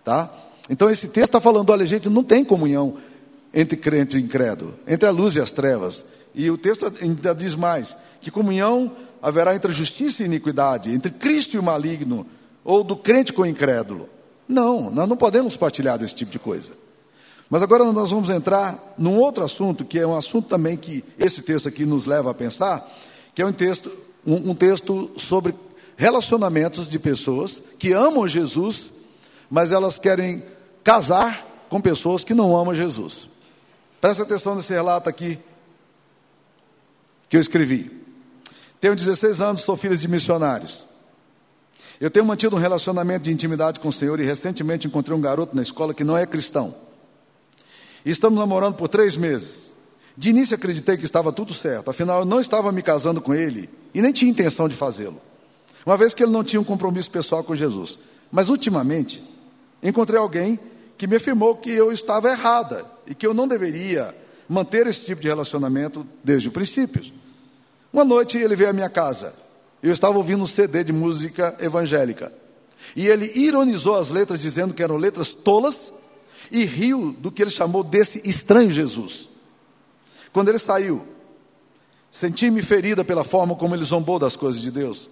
Tá? 0.04 0.32
Então 0.68 0.90
esse 0.90 1.06
texto 1.08 1.28
está 1.28 1.40
falando: 1.40 1.70
olha, 1.70 1.86
gente, 1.86 2.08
não 2.08 2.24
tem 2.24 2.44
comunhão 2.44 2.96
entre 3.52 3.76
crente 3.76 4.16
e 4.16 4.20
incrédulo, 4.20 4.74
entre 4.86 5.08
a 5.08 5.12
luz 5.12 5.36
e 5.36 5.40
as 5.40 5.52
trevas. 5.52 6.04
E 6.34 6.50
o 6.50 6.58
texto 6.58 6.92
ainda 7.00 7.34
diz 7.34 7.54
mais: 7.54 7.96
que 8.20 8.30
comunhão 8.30 8.90
haverá 9.22 9.54
entre 9.54 9.70
a 9.70 9.74
justiça 9.74 10.22
e 10.22 10.24
a 10.24 10.26
iniquidade, 10.26 10.90
entre 10.90 11.10
Cristo 11.10 11.56
e 11.56 11.58
o 11.58 11.62
maligno, 11.62 12.26
ou 12.64 12.82
do 12.82 12.96
crente 12.96 13.32
com 13.32 13.42
o 13.42 13.46
incrédulo. 13.46 14.08
Não, 14.46 14.90
nós 14.90 15.08
não 15.08 15.16
podemos 15.16 15.56
partilhar 15.56 15.98
desse 15.98 16.14
tipo 16.14 16.30
de 16.30 16.38
coisa. 16.38 16.72
Mas 17.48 17.62
agora 17.62 17.84
nós 17.84 18.10
vamos 18.10 18.30
entrar 18.30 18.94
num 18.98 19.18
outro 19.18 19.44
assunto, 19.44 19.84
que 19.84 19.98
é 19.98 20.06
um 20.06 20.16
assunto 20.16 20.48
também 20.48 20.76
que 20.76 21.04
esse 21.18 21.40
texto 21.42 21.68
aqui 21.68 21.86
nos 21.86 22.04
leva 22.04 22.30
a 22.30 22.34
pensar, 22.34 22.86
que 23.34 23.40
é 23.40 23.46
um 23.46 23.52
texto, 23.52 23.90
um, 24.26 24.50
um 24.50 24.54
texto 24.54 25.10
sobre 25.16 25.54
relacionamentos 25.96 26.88
de 26.88 26.98
pessoas 26.98 27.62
que 27.78 27.92
amam 27.92 28.26
Jesus, 28.26 28.90
mas 29.50 29.72
elas 29.72 29.98
querem 29.98 30.44
casar 30.82 31.46
com 31.68 31.80
pessoas 31.80 32.24
que 32.24 32.34
não 32.34 32.56
amam 32.56 32.74
Jesus. 32.74 33.28
Presta 34.00 34.22
atenção 34.22 34.54
nesse 34.54 34.72
relato 34.72 35.08
aqui 35.08 35.38
que 37.28 37.36
eu 37.36 37.40
escrevi. 37.40 37.90
Tenho 38.80 38.94
16 38.94 39.40
anos, 39.40 39.62
sou 39.62 39.76
filho 39.76 39.96
de 39.96 40.06
missionários. 40.06 40.86
Eu 42.00 42.10
tenho 42.10 42.24
mantido 42.24 42.54
um 42.56 42.58
relacionamento 42.58 43.24
de 43.24 43.32
intimidade 43.32 43.80
com 43.80 43.88
o 43.88 43.92
Senhor 43.92 44.20
e 44.20 44.24
recentemente 44.24 44.86
encontrei 44.86 45.16
um 45.16 45.20
garoto 45.20 45.56
na 45.56 45.62
escola 45.62 45.94
que 45.94 46.04
não 46.04 46.16
é 46.16 46.26
cristão. 46.26 46.74
E 48.04 48.10
estamos 48.10 48.38
namorando 48.38 48.74
por 48.74 48.88
três 48.88 49.16
meses. 49.16 49.72
De 50.16 50.30
início 50.30 50.54
acreditei 50.54 50.96
que 50.96 51.04
estava 51.04 51.32
tudo 51.32 51.52
certo, 51.52 51.90
afinal 51.90 52.20
eu 52.20 52.24
não 52.24 52.40
estava 52.40 52.70
me 52.70 52.82
casando 52.82 53.20
com 53.20 53.34
ele 53.34 53.68
e 53.92 54.00
nem 54.00 54.12
tinha 54.12 54.30
intenção 54.30 54.68
de 54.68 54.76
fazê-lo. 54.76 55.20
Uma 55.84 55.96
vez 55.96 56.14
que 56.14 56.22
ele 56.22 56.32
não 56.32 56.44
tinha 56.44 56.60
um 56.60 56.64
compromisso 56.64 57.10
pessoal 57.10 57.42
com 57.42 57.54
Jesus. 57.54 57.98
Mas 58.30 58.48
ultimamente 58.48 59.22
encontrei 59.82 60.18
alguém 60.18 60.58
que 60.96 61.06
me 61.06 61.16
afirmou 61.16 61.56
que 61.56 61.70
eu 61.70 61.92
estava 61.92 62.30
errada 62.30 62.86
e 63.06 63.14
que 63.14 63.26
eu 63.26 63.34
não 63.34 63.46
deveria 63.46 64.14
manter 64.48 64.86
esse 64.86 65.04
tipo 65.04 65.20
de 65.20 65.28
relacionamento 65.28 66.06
desde 66.22 66.48
o 66.48 66.52
princípio. 66.52 67.02
Uma 67.92 68.04
noite 68.04 68.38
ele 68.38 68.56
veio 68.56 68.70
à 68.70 68.72
minha 68.72 68.88
casa 68.88 69.44
eu 69.84 69.92
estava 69.92 70.16
ouvindo 70.16 70.42
um 70.42 70.46
CD 70.46 70.82
de 70.82 70.94
música 70.94 71.54
evangélica. 71.60 72.32
E 72.96 73.06
ele 73.06 73.30
ironizou 73.38 73.96
as 73.96 74.08
letras, 74.08 74.40
dizendo 74.40 74.72
que 74.72 74.82
eram 74.82 74.96
letras 74.96 75.34
tolas, 75.34 75.92
e 76.50 76.64
riu 76.64 77.14
do 77.18 77.30
que 77.30 77.42
ele 77.42 77.50
chamou 77.50 77.84
desse 77.84 78.22
estranho 78.24 78.70
Jesus. 78.70 79.28
Quando 80.34 80.48
ele 80.48 80.58
saiu, 80.58 81.06
senti-me 82.10 82.60
ferida 82.60 83.04
pela 83.04 83.22
forma 83.22 83.54
como 83.54 83.72
ele 83.72 83.84
zombou 83.84 84.18
das 84.18 84.34
coisas 84.34 84.60
de 84.60 84.68
Deus. 84.68 85.08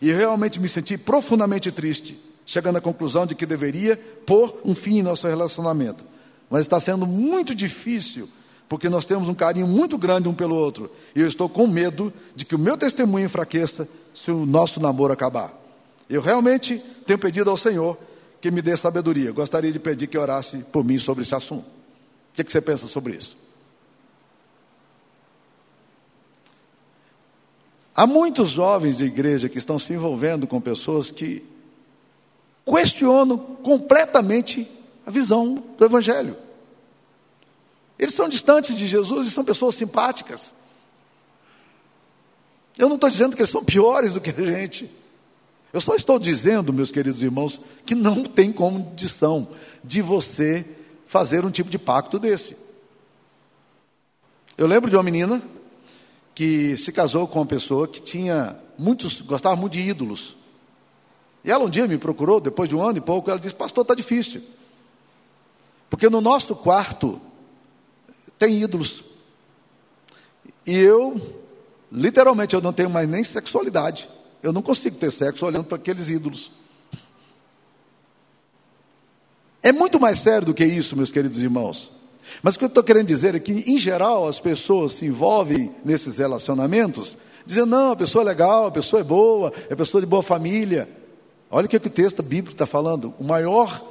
E 0.00 0.10
realmente 0.10 0.58
me 0.58 0.66
senti 0.66 0.96
profundamente 0.96 1.70
triste, 1.70 2.18
chegando 2.46 2.78
à 2.78 2.80
conclusão 2.80 3.26
de 3.26 3.34
que 3.34 3.44
deveria 3.44 3.98
pôr 4.24 4.58
um 4.64 4.74
fim 4.74 4.98
em 4.98 5.02
nosso 5.02 5.28
relacionamento. 5.28 6.06
Mas 6.48 6.62
está 6.62 6.80
sendo 6.80 7.06
muito 7.06 7.54
difícil 7.54 8.26
porque 8.66 8.88
nós 8.88 9.04
temos 9.04 9.28
um 9.28 9.34
carinho 9.34 9.66
muito 9.66 9.98
grande 9.98 10.26
um 10.26 10.32
pelo 10.32 10.56
outro. 10.56 10.90
E 11.14 11.20
eu 11.20 11.26
estou 11.26 11.50
com 11.50 11.66
medo 11.66 12.10
de 12.34 12.46
que 12.46 12.54
o 12.54 12.58
meu 12.58 12.74
testemunho 12.74 13.26
enfraqueça 13.26 13.86
se 14.14 14.30
o 14.30 14.46
nosso 14.46 14.80
namoro 14.80 15.12
acabar. 15.12 15.52
Eu 16.08 16.22
realmente 16.22 16.82
tenho 17.06 17.18
pedido 17.18 17.50
ao 17.50 17.58
Senhor 17.58 17.98
que 18.40 18.50
me 18.50 18.62
dê 18.62 18.74
sabedoria. 18.74 19.32
Gostaria 19.32 19.70
de 19.70 19.78
pedir 19.78 20.06
que 20.06 20.16
orasse 20.16 20.64
por 20.72 20.82
mim 20.82 20.98
sobre 20.98 21.24
esse 21.24 21.34
assunto. 21.34 21.66
O 21.66 22.32
que, 22.32 22.42
que 22.42 22.50
você 22.50 22.62
pensa 22.62 22.86
sobre 22.86 23.16
isso? 23.16 23.41
Há 27.94 28.06
muitos 28.06 28.50
jovens 28.50 28.96
de 28.96 29.04
igreja 29.04 29.48
que 29.48 29.58
estão 29.58 29.78
se 29.78 29.92
envolvendo 29.92 30.46
com 30.46 30.60
pessoas 30.60 31.10
que 31.10 31.44
questionam 32.64 33.36
completamente 33.38 34.68
a 35.06 35.10
visão 35.10 35.62
do 35.76 35.84
Evangelho. 35.84 36.36
Eles 37.98 38.14
são 38.14 38.28
distantes 38.28 38.74
de 38.76 38.86
Jesus 38.86 39.26
e 39.26 39.30
são 39.30 39.44
pessoas 39.44 39.74
simpáticas. 39.74 40.50
Eu 42.78 42.88
não 42.88 42.94
estou 42.94 43.10
dizendo 43.10 43.36
que 43.36 43.42
eles 43.42 43.50
são 43.50 43.62
piores 43.62 44.14
do 44.14 44.20
que 44.20 44.30
a 44.30 44.44
gente. 44.44 44.90
Eu 45.72 45.80
só 45.80 45.94
estou 45.94 46.18
dizendo, 46.18 46.72
meus 46.72 46.90
queridos 46.90 47.22
irmãos, 47.22 47.60
que 47.84 47.94
não 47.94 48.24
tem 48.24 48.52
condição 48.52 49.48
de 49.84 50.00
você 50.00 50.64
fazer 51.06 51.44
um 51.44 51.50
tipo 51.50 51.68
de 51.68 51.78
pacto 51.78 52.18
desse. 52.18 52.56
Eu 54.56 54.66
lembro 54.66 54.88
de 54.88 54.96
uma 54.96 55.02
menina 55.02 55.42
que 56.34 56.76
se 56.76 56.92
casou 56.92 57.26
com 57.26 57.40
uma 57.40 57.46
pessoa 57.46 57.86
que 57.86 58.00
tinha 58.00 58.56
muitos, 58.78 59.20
gostava 59.20 59.56
muito 59.56 59.74
de 59.74 59.80
ídolos. 59.80 60.36
E 61.44 61.50
ela 61.50 61.64
um 61.64 61.70
dia 61.70 61.86
me 61.86 61.98
procurou, 61.98 62.40
depois 62.40 62.68
de 62.68 62.76
um 62.76 62.82
ano 62.82 62.98
e 62.98 63.00
pouco, 63.00 63.30
ela 63.30 63.38
disse: 63.38 63.54
Pastor, 63.54 63.82
está 63.82 63.94
difícil. 63.94 64.42
Porque 65.90 66.08
no 66.08 66.20
nosso 66.20 66.54
quarto 66.54 67.20
tem 68.38 68.62
ídolos. 68.62 69.04
E 70.66 70.76
eu, 70.76 71.20
literalmente, 71.90 72.54
eu 72.54 72.60
não 72.60 72.72
tenho 72.72 72.88
mais 72.88 73.08
nem 73.08 73.22
sexualidade. 73.22 74.08
Eu 74.42 74.52
não 74.52 74.62
consigo 74.62 74.96
ter 74.96 75.10
sexo 75.10 75.44
olhando 75.44 75.64
para 75.64 75.76
aqueles 75.76 76.08
ídolos. 76.08 76.50
É 79.62 79.70
muito 79.70 80.00
mais 80.00 80.18
sério 80.18 80.46
do 80.46 80.54
que 80.54 80.64
isso, 80.64 80.96
meus 80.96 81.12
queridos 81.12 81.40
irmãos. 81.40 81.90
Mas 82.42 82.54
o 82.54 82.58
que 82.58 82.64
eu 82.64 82.68
estou 82.68 82.82
querendo 82.82 83.06
dizer 83.06 83.34
é 83.34 83.40
que, 83.40 83.52
em 83.52 83.78
geral, 83.78 84.26
as 84.26 84.40
pessoas 84.40 84.92
se 84.92 85.06
envolvem 85.06 85.74
nesses 85.84 86.18
relacionamentos, 86.18 87.16
dizendo: 87.44 87.66
não, 87.66 87.92
a 87.92 87.96
pessoa 87.96 88.22
é 88.22 88.26
legal, 88.26 88.66
a 88.66 88.70
pessoa 88.70 89.00
é 89.00 89.04
boa, 89.04 89.52
é 89.68 89.74
pessoa 89.74 90.00
de 90.00 90.06
boa 90.06 90.22
família. 90.22 90.88
Olha 91.50 91.66
o 91.66 91.68
que, 91.68 91.76
é 91.76 91.80
que 91.80 91.88
o 91.88 91.90
texto 91.90 92.22
bíblico 92.22 92.52
está 92.52 92.66
falando. 92.66 93.12
O 93.18 93.24
maior 93.24 93.82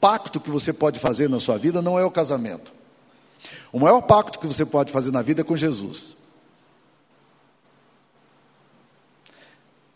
pacto 0.00 0.40
que 0.40 0.50
você 0.50 0.72
pode 0.72 0.98
fazer 0.98 1.28
na 1.28 1.38
sua 1.38 1.58
vida 1.58 1.82
não 1.82 1.98
é 1.98 2.04
o 2.04 2.10
casamento. 2.10 2.72
O 3.72 3.78
maior 3.78 4.00
pacto 4.02 4.38
que 4.38 4.46
você 4.46 4.64
pode 4.64 4.92
fazer 4.92 5.10
na 5.10 5.20
vida 5.20 5.42
é 5.42 5.44
com 5.44 5.56
Jesus. 5.56 6.16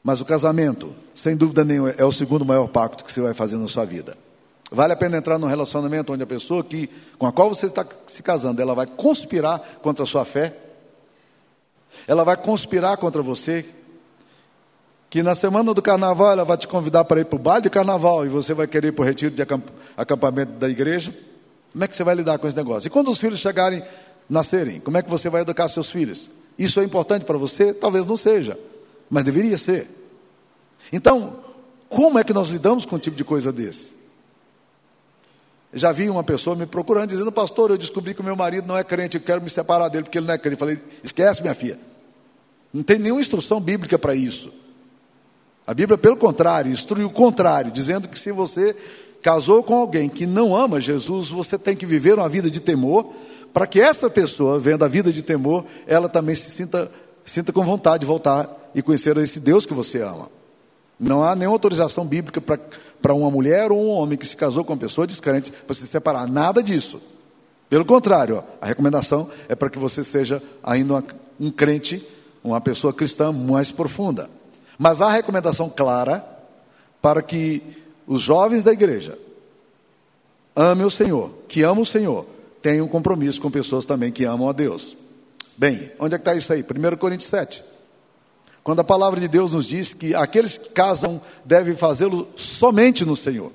Mas 0.02 0.20
o 0.20 0.24
casamento, 0.24 0.94
sem 1.14 1.36
dúvida 1.36 1.64
nenhuma, 1.64 1.90
é 1.90 2.04
o 2.04 2.12
segundo 2.12 2.44
maior 2.44 2.66
pacto 2.68 3.04
que 3.04 3.12
você 3.12 3.20
vai 3.20 3.34
fazer 3.34 3.56
na 3.56 3.68
sua 3.68 3.84
vida. 3.84 4.16
Vale 4.70 4.92
a 4.92 4.96
pena 4.96 5.16
entrar 5.16 5.38
num 5.38 5.46
relacionamento 5.46 6.12
onde 6.12 6.22
a 6.22 6.26
pessoa 6.26 6.62
que, 6.62 6.88
com 7.18 7.26
a 7.26 7.32
qual 7.32 7.48
você 7.48 7.66
está 7.66 7.86
se 8.06 8.22
casando, 8.22 8.60
ela 8.60 8.74
vai 8.74 8.86
conspirar 8.86 9.58
contra 9.82 10.04
a 10.04 10.06
sua 10.06 10.24
fé, 10.24 10.54
ela 12.06 12.22
vai 12.22 12.36
conspirar 12.36 12.96
contra 12.98 13.22
você, 13.22 13.64
que 15.08 15.22
na 15.22 15.34
semana 15.34 15.72
do 15.72 15.80
carnaval 15.80 16.32
ela 16.32 16.44
vai 16.44 16.58
te 16.58 16.68
convidar 16.68 17.04
para 17.04 17.20
ir 17.20 17.24
para 17.24 17.36
o 17.36 17.38
baile 17.38 17.62
de 17.62 17.70
carnaval 17.70 18.26
e 18.26 18.28
você 18.28 18.52
vai 18.52 18.66
querer 18.66 18.88
ir 18.88 18.92
para 18.92 19.02
o 19.02 19.06
retiro 19.06 19.34
de 19.34 19.42
acampamento 19.96 20.52
da 20.52 20.68
igreja. 20.68 21.14
Como 21.72 21.82
é 21.82 21.88
que 21.88 21.96
você 21.96 22.04
vai 22.04 22.14
lidar 22.14 22.38
com 22.38 22.46
esse 22.46 22.56
negócio? 22.56 22.88
E 22.88 22.90
quando 22.90 23.10
os 23.10 23.18
filhos 23.18 23.38
chegarem, 23.38 23.82
nascerem, 24.28 24.80
como 24.80 24.98
é 24.98 25.02
que 25.02 25.08
você 25.08 25.30
vai 25.30 25.42
educar 25.42 25.68
seus 25.68 25.90
filhos? 25.90 26.28
Isso 26.58 26.78
é 26.78 26.84
importante 26.84 27.24
para 27.24 27.38
você? 27.38 27.72
Talvez 27.72 28.04
não 28.04 28.18
seja, 28.18 28.58
mas 29.08 29.24
deveria 29.24 29.56
ser. 29.56 29.88
Então, 30.92 31.38
como 31.88 32.18
é 32.18 32.24
que 32.24 32.34
nós 32.34 32.50
lidamos 32.50 32.84
com 32.84 32.96
um 32.96 32.98
tipo 32.98 33.16
de 33.16 33.24
coisa 33.24 33.50
desse? 33.50 33.97
Já 35.72 35.92
vi 35.92 36.08
uma 36.08 36.24
pessoa 36.24 36.56
me 36.56 36.66
procurando, 36.66 37.10
dizendo, 37.10 37.30
pastor, 37.30 37.70
eu 37.70 37.78
descobri 37.78 38.14
que 38.14 38.20
o 38.20 38.24
meu 38.24 38.34
marido 38.34 38.66
não 38.66 38.76
é 38.76 38.82
crente, 38.82 39.16
eu 39.16 39.22
quero 39.22 39.42
me 39.42 39.50
separar 39.50 39.88
dele 39.88 40.04
porque 40.04 40.18
ele 40.18 40.26
não 40.26 40.34
é 40.34 40.38
crente. 40.38 40.54
Eu 40.54 40.58
falei, 40.58 40.80
esquece, 41.02 41.42
minha 41.42 41.54
filha. 41.54 41.78
Não 42.72 42.82
tem 42.82 42.98
nenhuma 42.98 43.20
instrução 43.20 43.60
bíblica 43.60 43.98
para 43.98 44.14
isso. 44.14 44.50
A 45.66 45.74
Bíblia, 45.74 45.98
pelo 45.98 46.16
contrário, 46.16 46.72
instrui 46.72 47.04
o 47.04 47.10
contrário, 47.10 47.70
dizendo 47.70 48.08
que 48.08 48.18
se 48.18 48.32
você 48.32 48.74
casou 49.20 49.62
com 49.62 49.74
alguém 49.74 50.08
que 50.08 50.24
não 50.24 50.56
ama 50.56 50.80
Jesus, 50.80 51.28
você 51.28 51.58
tem 51.58 51.76
que 51.76 51.84
viver 51.84 52.14
uma 52.14 52.28
vida 52.28 52.50
de 52.50 52.60
temor, 52.60 53.12
para 53.52 53.66
que 53.66 53.80
essa 53.80 54.08
pessoa, 54.08 54.58
vendo 54.58 54.84
a 54.84 54.88
vida 54.88 55.12
de 55.12 55.22
temor, 55.22 55.64
ela 55.86 56.08
também 56.08 56.34
se 56.34 56.50
sinta, 56.50 56.90
sinta 57.24 57.52
com 57.52 57.62
vontade 57.62 58.00
de 58.00 58.06
voltar 58.06 58.70
e 58.74 58.80
conhecer 58.80 59.16
esse 59.18 59.38
Deus 59.38 59.66
que 59.66 59.74
você 59.74 60.00
ama. 60.00 60.30
Não 60.98 61.22
há 61.22 61.36
nenhuma 61.36 61.54
autorização 61.54 62.04
bíblica 62.06 62.40
para 62.40 62.58
uma 63.06 63.30
mulher 63.30 63.70
ou 63.70 63.80
um 63.80 63.90
homem 63.90 64.18
que 64.18 64.26
se 64.26 64.36
casou 64.36 64.64
com 64.64 64.72
uma 64.72 64.78
pessoa 64.78 65.06
descrente 65.06 65.50
para 65.52 65.74
se 65.74 65.86
separar. 65.86 66.26
Nada 66.26 66.62
disso. 66.62 67.00
Pelo 67.68 67.84
contrário, 67.84 68.42
a 68.60 68.66
recomendação 68.66 69.30
é 69.48 69.54
para 69.54 69.68
que 69.68 69.78
você 69.78 70.02
seja 70.02 70.42
ainda 70.62 70.94
uma, 70.94 71.04
um 71.38 71.50
crente, 71.50 72.06
uma 72.42 72.60
pessoa 72.60 72.92
cristã 72.92 73.30
mais 73.30 73.70
profunda. 73.70 74.30
Mas 74.78 75.00
há 75.00 75.10
recomendação 75.10 75.68
clara 75.68 76.24
para 77.02 77.22
que 77.22 77.62
os 78.06 78.22
jovens 78.22 78.64
da 78.64 78.72
igreja 78.72 79.18
amem 80.56 80.86
o 80.86 80.90
Senhor, 80.90 81.30
que 81.46 81.62
amam 81.62 81.82
o 81.82 81.86
Senhor, 81.86 82.26
tenham 82.62 82.86
um 82.86 82.88
compromisso 82.88 83.40
com 83.40 83.50
pessoas 83.50 83.84
também 83.84 84.10
que 84.10 84.24
amam 84.24 84.48
a 84.48 84.52
Deus. 84.52 84.96
Bem, 85.56 85.90
onde 85.98 86.14
é 86.14 86.18
que 86.18 86.22
está 86.22 86.34
isso 86.34 86.52
aí? 86.52 86.62
1 86.62 86.96
Coríntios 86.96 87.30
7. 87.30 87.62
Quando 88.68 88.80
a 88.80 88.84
palavra 88.84 89.18
de 89.18 89.28
Deus 89.28 89.52
nos 89.52 89.64
diz 89.64 89.94
que 89.94 90.14
aqueles 90.14 90.58
que 90.58 90.68
casam 90.68 91.22
devem 91.42 91.74
fazê-lo 91.74 92.28
somente 92.36 93.02
no 93.02 93.16
Senhor. 93.16 93.46
Ou 93.46 93.52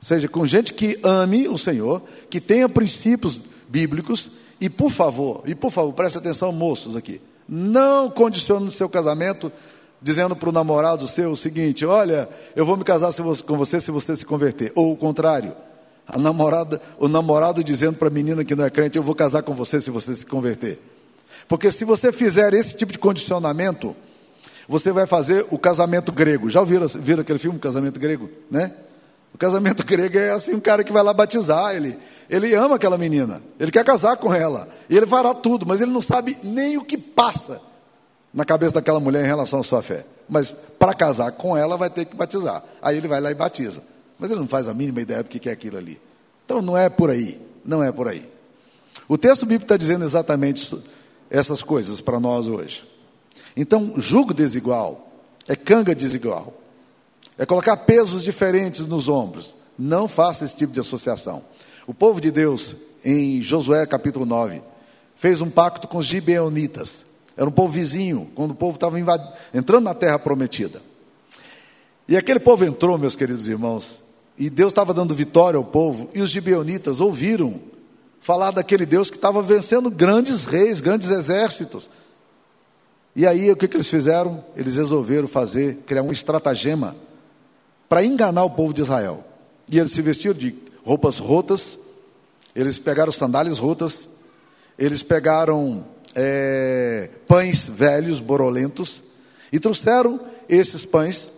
seja, 0.00 0.26
com 0.26 0.44
gente 0.44 0.74
que 0.74 0.98
ame 1.00 1.46
o 1.46 1.56
Senhor, 1.56 2.02
que 2.28 2.40
tenha 2.40 2.68
princípios 2.68 3.42
bíblicos, 3.68 4.32
e 4.60 4.68
por 4.68 4.90
favor, 4.90 5.44
e 5.46 5.54
por 5.54 5.70
favor, 5.70 5.92
preste 5.92 6.18
atenção, 6.18 6.50
moços 6.50 6.96
aqui. 6.96 7.20
Não 7.48 8.10
condicione 8.10 8.66
o 8.66 8.72
seu 8.72 8.88
casamento 8.88 9.52
dizendo 10.02 10.34
para 10.34 10.48
o 10.48 10.52
namorado 10.52 11.06
seu 11.06 11.30
o 11.30 11.36
seguinte: 11.36 11.86
olha, 11.86 12.28
eu 12.56 12.66
vou 12.66 12.76
me 12.76 12.82
casar 12.82 13.12
com 13.46 13.56
você 13.56 13.78
se 13.78 13.92
você 13.92 14.16
se 14.16 14.24
converter. 14.24 14.72
Ou 14.74 14.92
o 14.92 14.96
contrário, 14.96 15.54
a 16.04 16.18
namorada, 16.18 16.82
o 16.98 17.06
namorado 17.06 17.62
dizendo 17.62 17.96
para 17.96 18.08
a 18.08 18.10
menina 18.10 18.44
que 18.44 18.56
não 18.56 18.64
é 18.64 18.70
crente: 18.70 18.98
eu 18.98 19.04
vou 19.04 19.14
casar 19.14 19.44
com 19.44 19.54
você 19.54 19.80
se 19.80 19.88
você 19.88 20.16
se 20.16 20.26
converter. 20.26 20.97
Porque 21.48 21.70
se 21.70 21.84
você 21.84 22.12
fizer 22.12 22.52
esse 22.52 22.76
tipo 22.76 22.92
de 22.92 22.98
condicionamento, 22.98 23.96
você 24.68 24.92
vai 24.92 25.06
fazer 25.06 25.46
o 25.50 25.58
casamento 25.58 26.12
grego. 26.12 26.50
Já 26.50 26.60
ouviram, 26.60 26.86
viram 26.86 27.22
aquele 27.22 27.38
filme, 27.38 27.58
Casamento 27.58 27.98
Grego? 27.98 28.28
Né? 28.50 28.72
O 29.34 29.38
casamento 29.38 29.82
grego 29.84 30.18
é 30.18 30.30
assim, 30.30 30.54
um 30.54 30.60
cara 30.60 30.84
que 30.84 30.92
vai 30.92 31.02
lá 31.02 31.12
batizar, 31.14 31.74
ele, 31.74 31.98
ele 32.28 32.54
ama 32.54 32.76
aquela 32.76 32.98
menina, 32.98 33.42
ele 33.58 33.70
quer 33.70 33.84
casar 33.84 34.16
com 34.16 34.34
ela, 34.34 34.68
e 34.90 34.96
ele 34.96 35.06
fará 35.06 35.34
tudo, 35.34 35.66
mas 35.66 35.80
ele 35.80 35.90
não 35.90 36.00
sabe 36.02 36.36
nem 36.42 36.76
o 36.76 36.84
que 36.84 36.98
passa 36.98 37.60
na 38.32 38.44
cabeça 38.44 38.74
daquela 38.74 39.00
mulher 39.00 39.24
em 39.24 39.26
relação 39.26 39.60
à 39.60 39.62
sua 39.62 39.82
fé. 39.82 40.04
Mas 40.28 40.50
para 40.50 40.92
casar 40.92 41.32
com 41.32 41.56
ela 41.56 41.76
vai 41.78 41.88
ter 41.88 42.04
que 42.04 42.14
batizar. 42.14 42.62
Aí 42.82 42.98
ele 42.98 43.08
vai 43.08 43.20
lá 43.20 43.30
e 43.30 43.34
batiza. 43.34 43.82
Mas 44.18 44.30
ele 44.30 44.40
não 44.40 44.48
faz 44.48 44.68
a 44.68 44.74
mínima 44.74 45.00
ideia 45.00 45.22
do 45.22 45.30
que 45.30 45.48
é 45.48 45.52
aquilo 45.52 45.78
ali. 45.78 45.98
Então 46.44 46.60
não 46.60 46.76
é 46.76 46.90
por 46.90 47.10
aí, 47.10 47.40
não 47.64 47.82
é 47.82 47.90
por 47.90 48.06
aí. 48.06 48.28
O 49.08 49.16
texto 49.16 49.46
bíblico 49.46 49.64
está 49.64 49.76
dizendo 49.76 50.04
exatamente 50.04 50.76
essas 51.30 51.62
coisas 51.62 52.00
para 52.00 52.18
nós 52.20 52.48
hoje. 52.48 52.84
Então, 53.56 53.94
julgo 53.96 54.32
desigual 54.32 55.08
é 55.48 55.56
canga 55.56 55.94
desigual, 55.94 56.52
é 57.38 57.46
colocar 57.46 57.76
pesos 57.78 58.22
diferentes 58.22 58.86
nos 58.86 59.08
ombros. 59.08 59.56
Não 59.78 60.06
faça 60.06 60.44
esse 60.44 60.54
tipo 60.54 60.72
de 60.72 60.80
associação. 60.80 61.42
O 61.86 61.94
povo 61.94 62.20
de 62.20 62.30
Deus, 62.30 62.76
em 63.02 63.40
Josué 63.40 63.86
capítulo 63.86 64.26
9, 64.26 64.60
fez 65.16 65.40
um 65.40 65.48
pacto 65.48 65.88
com 65.88 65.98
os 65.98 66.06
gibeonitas. 66.06 67.04
Era 67.34 67.48
um 67.48 67.52
povo 67.52 67.72
vizinho, 67.72 68.28
quando 68.34 68.50
o 68.50 68.54
povo 68.54 68.74
estava 68.74 68.98
entrando 69.54 69.84
na 69.84 69.94
terra 69.94 70.18
prometida. 70.18 70.82
E 72.06 72.16
aquele 72.16 72.40
povo 72.40 72.64
entrou, 72.64 72.98
meus 72.98 73.16
queridos 73.16 73.48
irmãos, 73.48 74.00
e 74.36 74.50
Deus 74.50 74.72
estava 74.72 74.92
dando 74.92 75.14
vitória 75.14 75.56
ao 75.56 75.64
povo, 75.64 76.10
e 76.12 76.20
os 76.20 76.30
gibeonitas 76.30 77.00
ouviram 77.00 77.60
falar 78.20 78.50
daquele 78.50 78.84
Deus 78.84 79.10
que 79.10 79.16
estava 79.16 79.42
vencendo 79.42 79.90
grandes 79.90 80.44
reis, 80.44 80.80
grandes 80.80 81.10
exércitos. 81.10 81.88
E 83.14 83.26
aí 83.26 83.50
o 83.50 83.56
que, 83.56 83.66
que 83.66 83.76
eles 83.76 83.88
fizeram? 83.88 84.44
Eles 84.54 84.76
resolveram 84.76 85.26
fazer, 85.26 85.78
criar 85.86 86.02
um 86.02 86.12
estratagema 86.12 86.94
para 87.88 88.04
enganar 88.04 88.44
o 88.44 88.50
povo 88.50 88.72
de 88.72 88.82
Israel. 88.82 89.24
E 89.68 89.78
eles 89.78 89.92
se 89.92 90.02
vestiram 90.02 90.34
de 90.34 90.54
roupas 90.84 91.18
rotas, 91.18 91.78
eles 92.54 92.78
pegaram 92.78 93.12
sandálias 93.12 93.58
rotas, 93.58 94.08
eles 94.78 95.02
pegaram 95.02 95.84
é, 96.14 97.10
pães 97.26 97.64
velhos, 97.64 98.20
borolentos, 98.20 99.02
e 99.52 99.58
trouxeram 99.58 100.20
esses 100.48 100.84
pães 100.84 101.30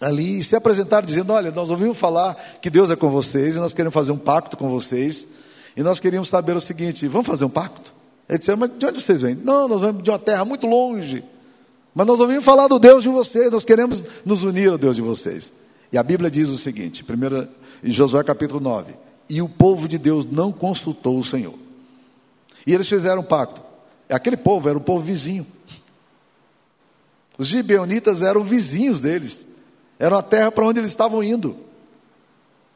ali 0.00 0.38
e 0.38 0.42
se 0.42 0.56
apresentaram 0.56 1.06
dizendo: 1.06 1.32
Olha, 1.32 1.50
nós 1.50 1.70
ouvimos 1.70 1.98
falar 1.98 2.34
que 2.60 2.70
Deus 2.70 2.90
é 2.90 2.96
com 2.96 3.08
vocês 3.08 3.56
e 3.56 3.58
nós 3.58 3.74
queremos 3.74 3.94
fazer 3.94 4.12
um 4.12 4.18
pacto 4.18 4.56
com 4.56 4.68
vocês 4.68 5.26
e 5.76 5.82
nós 5.82 6.00
queríamos 6.00 6.28
saber 6.28 6.56
o 6.56 6.60
seguinte: 6.60 7.06
vamos 7.08 7.26
fazer 7.26 7.44
um 7.44 7.50
pacto? 7.50 7.92
Ele 8.28 8.38
disse: 8.38 8.54
mas 8.56 8.70
de 8.76 8.86
onde 8.86 9.00
vocês 9.00 9.22
vêm? 9.22 9.34
Não, 9.34 9.68
nós 9.68 9.80
vamos 9.80 10.02
de 10.02 10.10
uma 10.10 10.18
terra 10.18 10.44
muito 10.44 10.66
longe. 10.66 11.24
Mas 11.94 12.06
nós 12.06 12.20
ouvimos 12.20 12.44
falar 12.44 12.68
do 12.68 12.78
Deus 12.78 13.02
de 13.02 13.08
vocês, 13.08 13.50
nós 13.50 13.64
queremos 13.64 14.02
nos 14.24 14.42
unir 14.42 14.70
ao 14.70 14.78
Deus 14.78 14.96
de 14.96 15.02
vocês. 15.02 15.52
E 15.92 15.98
a 15.98 16.02
Bíblia 16.02 16.30
diz 16.30 16.48
o 16.48 16.56
seguinte, 16.56 17.04
primeira, 17.04 17.50
em 17.84 17.90
Josué 17.90 18.22
capítulo 18.24 18.60
9: 18.60 18.94
E 19.28 19.42
o 19.42 19.48
povo 19.48 19.88
de 19.88 19.98
Deus 19.98 20.24
não 20.24 20.50
consultou 20.50 21.18
o 21.18 21.24
Senhor. 21.24 21.54
E 22.66 22.72
eles 22.72 22.88
fizeram 22.88 23.20
um 23.20 23.24
pacto. 23.24 23.60
Aquele 24.08 24.36
povo 24.36 24.68
era 24.68 24.76
o 24.76 24.80
povo 24.80 25.04
vizinho. 25.04 25.46
Os 27.38 27.46
gibeonitas 27.48 28.22
eram 28.22 28.42
vizinhos 28.42 29.00
deles, 29.00 29.46
eram 29.98 30.18
a 30.18 30.22
terra 30.22 30.52
para 30.52 30.66
onde 30.66 30.80
eles 30.80 30.90
estavam 30.90 31.22
indo. 31.22 31.56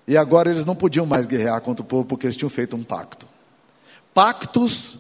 E 0.07 0.17
agora 0.17 0.51
eles 0.51 0.65
não 0.65 0.77
podiam 0.77 1.05
mais 1.05 1.27
guerrear 1.27 1.61
contra 1.61 1.83
o 1.83 1.87
povo 1.87 2.05
porque 2.05 2.27
eles 2.27 2.37
tinham 2.37 2.51
feito 2.51 2.77
um 2.77 2.85
pacto. 2.85 3.27
Pactos 4.15 4.99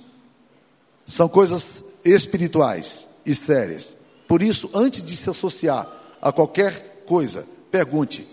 são 1.06 1.28
coisas 1.28 1.84
espirituais 2.04 3.06
e 3.24 3.34
sérias. 3.34 3.94
Por 4.26 4.42
isso, 4.42 4.68
antes 4.74 5.02
de 5.04 5.16
se 5.16 5.30
associar 5.30 5.88
a 6.20 6.32
qualquer 6.32 7.04
coisa, 7.06 7.46
pergunte: 7.70 8.26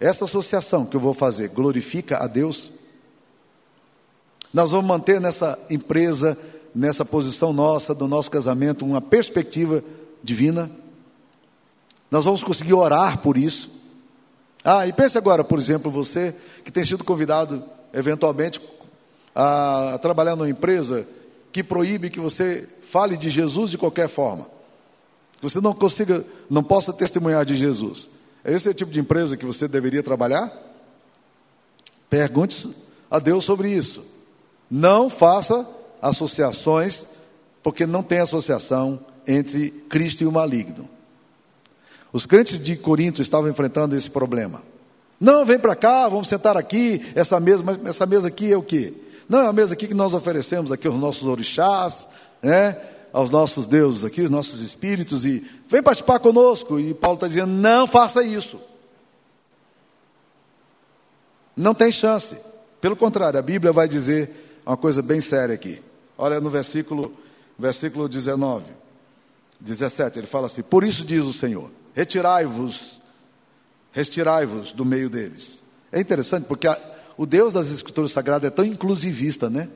essa 0.00 0.24
associação 0.24 0.86
que 0.86 0.96
eu 0.96 1.00
vou 1.00 1.12
fazer 1.12 1.48
glorifica 1.48 2.16
a 2.22 2.26
Deus? 2.26 2.70
Nós 4.52 4.72
vamos 4.72 4.86
manter 4.86 5.20
nessa 5.20 5.58
empresa, 5.68 6.36
nessa 6.74 7.04
posição 7.04 7.52
nossa, 7.52 7.94
do 7.94 8.08
nosso 8.08 8.30
casamento, 8.30 8.84
uma 8.84 9.00
perspectiva 9.00 9.84
divina? 10.22 10.70
Nós 12.10 12.24
vamos 12.24 12.42
conseguir 12.42 12.72
orar 12.72 13.18
por 13.18 13.36
isso? 13.36 13.79
Ah, 14.64 14.86
e 14.86 14.92
pense 14.92 15.16
agora, 15.16 15.42
por 15.42 15.58
exemplo, 15.58 15.90
você 15.90 16.34
que 16.64 16.70
tem 16.70 16.84
sido 16.84 17.02
convidado 17.02 17.62
eventualmente 17.92 18.60
a 19.34 19.98
trabalhar 20.02 20.36
numa 20.36 20.48
empresa 20.48 21.06
que 21.52 21.62
proíbe 21.62 22.10
que 22.10 22.20
você 22.20 22.68
fale 22.82 23.16
de 23.16 23.30
Jesus 23.30 23.70
de 23.70 23.78
qualquer 23.78 24.08
forma. 24.08 24.46
Que 25.38 25.42
você 25.42 25.60
não 25.60 25.72
consiga, 25.72 26.24
não 26.48 26.62
possa 26.62 26.92
testemunhar 26.92 27.44
de 27.44 27.56
Jesus. 27.56 28.08
Esse 28.44 28.68
é 28.68 28.70
o 28.70 28.74
tipo 28.74 28.90
de 28.90 29.00
empresa 29.00 29.36
que 29.36 29.46
você 29.46 29.66
deveria 29.66 30.02
trabalhar? 30.02 30.52
Pergunte 32.08 32.70
a 33.10 33.18
Deus 33.18 33.44
sobre 33.44 33.70
isso. 33.70 34.04
Não 34.70 35.08
faça 35.10 35.66
associações, 36.00 37.06
porque 37.62 37.86
não 37.86 38.02
tem 38.02 38.18
associação 38.18 39.00
entre 39.26 39.70
Cristo 39.88 40.22
e 40.22 40.26
o 40.26 40.32
maligno. 40.32 40.88
Os 42.12 42.26
crentes 42.26 42.60
de 42.60 42.76
Corinto 42.76 43.22
estavam 43.22 43.48
enfrentando 43.48 43.96
esse 43.96 44.10
problema. 44.10 44.62
Não, 45.18 45.44
vem 45.44 45.58
para 45.58 45.76
cá, 45.76 46.08
vamos 46.08 46.28
sentar 46.28 46.56
aqui, 46.56 47.02
essa 47.14 47.38
mesa, 47.38 47.62
mas 47.62 47.78
essa 47.84 48.06
mesa 48.06 48.28
aqui 48.28 48.52
é 48.52 48.56
o 48.56 48.62
quê? 48.62 48.94
Não, 49.28 49.40
é 49.40 49.46
a 49.46 49.52
mesa 49.52 49.74
aqui 49.74 49.86
que 49.86 49.94
nós 49.94 50.14
oferecemos 50.14 50.72
aqui 50.72 50.86
aos 50.86 50.98
nossos 50.98 51.22
orixás, 51.24 52.08
né? 52.42 52.76
aos 53.12 53.30
nossos 53.30 53.66
deuses 53.66 54.04
aqui, 54.04 54.22
os 54.22 54.30
nossos 54.30 54.60
espíritos, 54.60 55.24
e 55.24 55.46
vem 55.68 55.82
participar 55.82 56.18
conosco. 56.18 56.80
E 56.80 56.94
Paulo 56.94 57.16
está 57.16 57.28
dizendo: 57.28 57.52
não 57.52 57.86
faça 57.86 58.22
isso. 58.22 58.58
Não 61.54 61.74
tem 61.74 61.92
chance. 61.92 62.36
Pelo 62.80 62.96
contrário, 62.96 63.38
a 63.38 63.42
Bíblia 63.42 63.72
vai 63.72 63.86
dizer 63.86 64.62
uma 64.64 64.76
coisa 64.76 65.02
bem 65.02 65.20
séria 65.20 65.54
aqui. 65.54 65.82
Olha 66.16 66.40
no 66.40 66.48
versículo, 66.48 67.12
versículo 67.58 68.08
19, 68.08 68.72
17, 69.60 70.18
ele 70.18 70.26
fala 70.26 70.46
assim: 70.46 70.62
Por 70.62 70.82
isso 70.82 71.04
diz 71.04 71.24
o 71.24 71.32
Senhor 71.32 71.70
Retirai-vos, 72.00 72.98
retirai-vos 73.92 74.72
do 74.72 74.86
meio 74.86 75.10
deles. 75.10 75.62
É 75.92 76.00
interessante 76.00 76.46
porque 76.46 76.66
a, 76.66 76.80
o 77.14 77.26
Deus 77.26 77.52
das 77.52 77.70
Escrituras 77.70 78.10
Sagradas 78.10 78.48
é 78.48 78.50
tão 78.50 78.64
inclusivista, 78.64 79.50
né? 79.50 79.68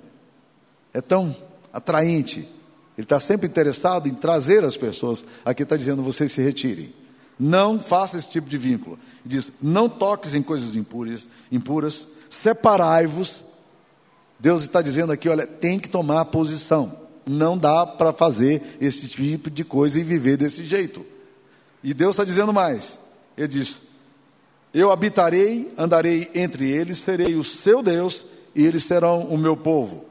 É 0.94 1.02
tão 1.02 1.36
atraente. 1.70 2.48
Ele 2.96 3.04
está 3.04 3.20
sempre 3.20 3.46
interessado 3.46 4.08
em 4.08 4.14
trazer 4.14 4.64
as 4.64 4.74
pessoas. 4.74 5.22
Aqui 5.44 5.64
está 5.64 5.76
dizendo: 5.76 6.02
vocês 6.02 6.32
se 6.32 6.40
retirem. 6.40 6.94
Não 7.38 7.78
faça 7.78 8.16
esse 8.16 8.30
tipo 8.30 8.48
de 8.48 8.56
vínculo. 8.56 8.98
Diz: 9.22 9.52
não 9.60 9.86
toques 9.86 10.32
em 10.32 10.42
coisas 10.42 10.74
impuras, 10.76 11.28
impuras 11.52 12.08
separai-vos. 12.30 13.44
Deus 14.40 14.62
está 14.62 14.80
dizendo 14.80 15.12
aqui: 15.12 15.28
olha, 15.28 15.46
tem 15.46 15.78
que 15.78 15.90
tomar 15.90 16.24
posição. 16.24 17.00
Não 17.26 17.58
dá 17.58 17.84
para 17.84 18.14
fazer 18.14 18.78
esse 18.80 19.08
tipo 19.08 19.50
de 19.50 19.62
coisa 19.62 20.00
e 20.00 20.02
viver 20.02 20.38
desse 20.38 20.64
jeito. 20.64 21.12
E 21.84 21.92
Deus 21.92 22.14
está 22.14 22.24
dizendo 22.24 22.52
mais. 22.52 22.98
Ele 23.36 23.46
diz: 23.46 23.82
Eu 24.72 24.90
habitarei, 24.90 25.70
andarei 25.76 26.30
entre 26.34 26.70
eles, 26.70 26.98
serei 26.98 27.34
o 27.34 27.44
seu 27.44 27.82
Deus 27.82 28.24
e 28.54 28.64
eles 28.64 28.84
serão 28.84 29.24
o 29.24 29.36
meu 29.36 29.54
povo. 29.54 30.06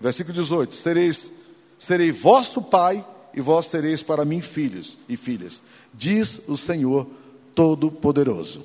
Versículo 0.00 0.32
18: 0.32 0.76
Sereis, 0.76 1.28
serei 1.76 2.12
vosso 2.12 2.62
pai 2.62 3.04
e 3.34 3.40
vós 3.40 3.66
sereis 3.66 4.04
para 4.04 4.24
mim 4.24 4.40
filhos 4.40 4.96
e 5.08 5.16
filhas, 5.16 5.60
diz 5.92 6.40
o 6.46 6.56
Senhor 6.56 7.08
Todo-Poderoso. 7.56 8.64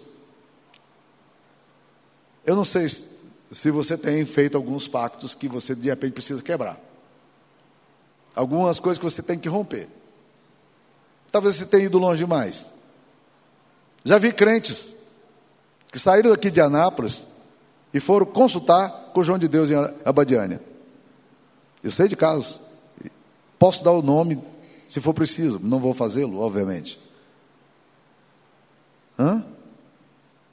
Eu 2.45 2.55
não 2.55 2.63
sei 2.63 2.87
se 2.89 3.71
você 3.71 3.97
tem 3.97 4.23
feito 4.25 4.55
alguns 4.55 4.87
pactos 4.87 5.33
que 5.33 5.47
você 5.47 5.73
de 5.73 5.89
repente 5.89 6.13
precisa 6.13 6.43
quebrar. 6.43 6.79
Algumas 8.35 8.79
coisas 8.79 8.97
que 8.97 9.03
você 9.03 9.21
tem 9.21 9.37
que 9.37 9.49
romper. 9.49 9.89
Talvez 11.31 11.55
você 11.55 11.65
tenha 11.65 11.85
ido 11.85 11.97
longe 11.97 12.19
demais. 12.19 12.65
Já 14.03 14.17
vi 14.17 14.33
crentes 14.33 14.93
que 15.91 15.99
saíram 15.99 16.31
daqui 16.31 16.51
de 16.51 16.59
Anápolis 16.59 17.27
e 17.93 17.99
foram 17.99 18.25
consultar 18.25 19.11
com 19.13 19.21
o 19.21 19.23
João 19.23 19.37
de 19.37 19.47
Deus 19.47 19.69
em 19.69 19.75
Abadiânia. 20.03 20.61
Eu 21.83 21.91
sei 21.91 22.07
de 22.07 22.15
casos. 22.15 22.59
Posso 23.57 23.83
dar 23.83 23.91
o 23.91 24.01
nome 24.01 24.41
se 24.89 24.99
for 24.99 25.13
preciso. 25.13 25.59
Não 25.61 25.79
vou 25.79 25.93
fazê-lo, 25.93 26.39
obviamente. 26.39 26.99
Hã? 29.17 29.45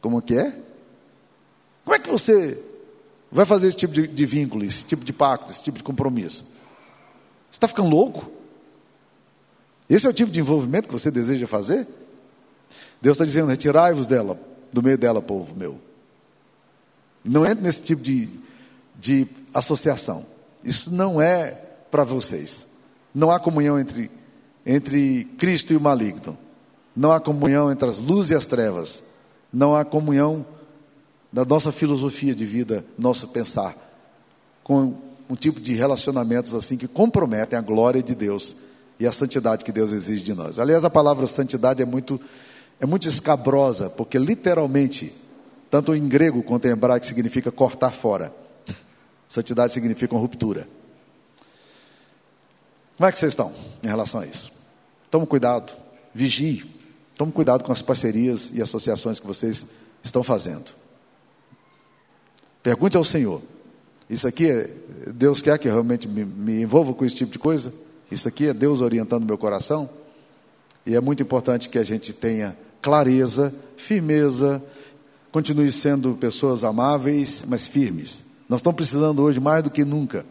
Como 0.00 0.22
que 0.22 0.34
é? 0.34 0.54
Como 1.84 1.94
é 1.94 1.98
que 1.98 2.10
você 2.10 2.62
vai 3.32 3.46
fazer 3.46 3.68
esse 3.68 3.76
tipo 3.76 3.92
de, 3.92 4.06
de 4.06 4.26
vínculo, 4.26 4.64
esse 4.64 4.84
tipo 4.84 5.04
de 5.04 5.12
pacto, 5.12 5.50
esse 5.50 5.62
tipo 5.62 5.78
de 5.78 5.82
compromisso? 5.82 6.44
Você 6.44 7.56
está 7.56 7.66
ficando 7.66 7.88
louco? 7.88 8.37
Esse 9.88 10.06
é 10.06 10.10
o 10.10 10.12
tipo 10.12 10.30
de 10.30 10.40
envolvimento 10.40 10.88
que 10.88 10.92
você 10.92 11.10
deseja 11.10 11.46
fazer? 11.46 11.86
Deus 13.00 13.14
está 13.14 13.24
dizendo: 13.24 13.48
retirai-vos 13.48 14.06
dela, 14.06 14.38
do 14.72 14.82
meio 14.82 14.98
dela, 14.98 15.22
povo 15.22 15.54
meu. 15.56 15.78
Não 17.24 17.46
entre 17.46 17.62
nesse 17.64 17.82
tipo 17.82 18.02
de, 18.02 18.28
de 18.98 19.26
associação. 19.54 20.26
Isso 20.62 20.90
não 20.92 21.20
é 21.20 21.52
para 21.90 22.04
vocês. 22.04 22.66
Não 23.14 23.30
há 23.30 23.40
comunhão 23.40 23.78
entre, 23.78 24.10
entre 24.64 25.24
Cristo 25.38 25.72
e 25.72 25.76
o 25.76 25.80
maligno. 25.80 26.36
Não 26.94 27.12
há 27.12 27.20
comunhão 27.20 27.70
entre 27.70 27.88
as 27.88 27.98
luzes 27.98 28.32
e 28.32 28.34
as 28.34 28.46
trevas. 28.46 29.02
Não 29.52 29.74
há 29.74 29.84
comunhão 29.84 30.44
da 31.32 31.44
nossa 31.44 31.70
filosofia 31.70 32.34
de 32.34 32.44
vida, 32.44 32.84
nosso 32.98 33.28
pensar, 33.28 33.76
com 34.64 34.94
um 35.28 35.34
tipo 35.34 35.60
de 35.60 35.74
relacionamentos 35.74 36.54
assim 36.54 36.76
que 36.76 36.88
comprometem 36.88 37.58
a 37.58 37.62
glória 37.62 38.02
de 38.02 38.14
Deus 38.14 38.56
e 38.98 39.06
a 39.06 39.12
santidade 39.12 39.64
que 39.64 39.72
Deus 39.72 39.92
exige 39.92 40.24
de 40.24 40.34
nós. 40.34 40.58
Aliás, 40.58 40.84
a 40.84 40.90
palavra 40.90 41.26
santidade 41.26 41.82
é 41.82 41.86
muito, 41.86 42.20
é 42.80 42.86
muito 42.86 43.06
escabrosa, 43.06 43.88
porque 43.88 44.18
literalmente, 44.18 45.12
tanto 45.70 45.94
em 45.94 46.08
grego 46.08 46.42
quanto 46.42 46.66
em 46.66 46.70
hebraico, 46.70 47.06
significa 47.06 47.52
cortar 47.52 47.92
fora. 47.92 48.32
Santidade 49.28 49.72
significa 49.72 50.14
uma 50.14 50.20
ruptura. 50.20 50.68
Como 52.96 53.08
é 53.08 53.12
que 53.12 53.18
vocês 53.18 53.32
estão 53.32 53.52
em 53.82 53.86
relação 53.86 54.20
a 54.20 54.26
isso? 54.26 54.50
Tome 55.10 55.26
cuidado, 55.26 55.72
vigie, 56.12 56.68
tome 57.16 57.30
cuidado 57.30 57.62
com 57.62 57.70
as 57.70 57.80
parcerias 57.80 58.50
e 58.52 58.60
associações 58.60 59.20
que 59.20 59.26
vocês 59.26 59.64
estão 60.02 60.22
fazendo. 60.24 60.72
Pergunte 62.62 62.96
ao 62.96 63.04
Senhor: 63.04 63.40
Isso 64.10 64.26
aqui, 64.26 64.50
é, 64.50 64.68
Deus 65.14 65.40
quer 65.40 65.58
que 65.58 65.68
eu 65.68 65.72
realmente 65.72 66.08
me, 66.08 66.24
me 66.24 66.60
envolva 66.60 66.92
com 66.92 67.04
esse 67.04 67.14
tipo 67.14 67.30
de 67.30 67.38
coisa? 67.38 67.72
Isso 68.10 68.26
aqui 68.26 68.46
é 68.46 68.54
Deus 68.54 68.80
orientando 68.80 69.24
meu 69.24 69.38
coração. 69.38 69.88
E 70.86 70.94
é 70.94 71.00
muito 71.00 71.22
importante 71.22 71.68
que 71.68 71.78
a 71.78 71.84
gente 71.84 72.12
tenha 72.12 72.56
clareza, 72.80 73.54
firmeza, 73.76 74.62
continue 75.30 75.70
sendo 75.70 76.14
pessoas 76.14 76.64
amáveis, 76.64 77.44
mas 77.46 77.66
firmes. 77.66 78.24
Nós 78.48 78.60
estamos 78.60 78.76
precisando 78.76 79.22
hoje 79.22 79.38
mais 79.38 79.62
do 79.62 79.70
que 79.70 79.84
nunca 79.84 80.24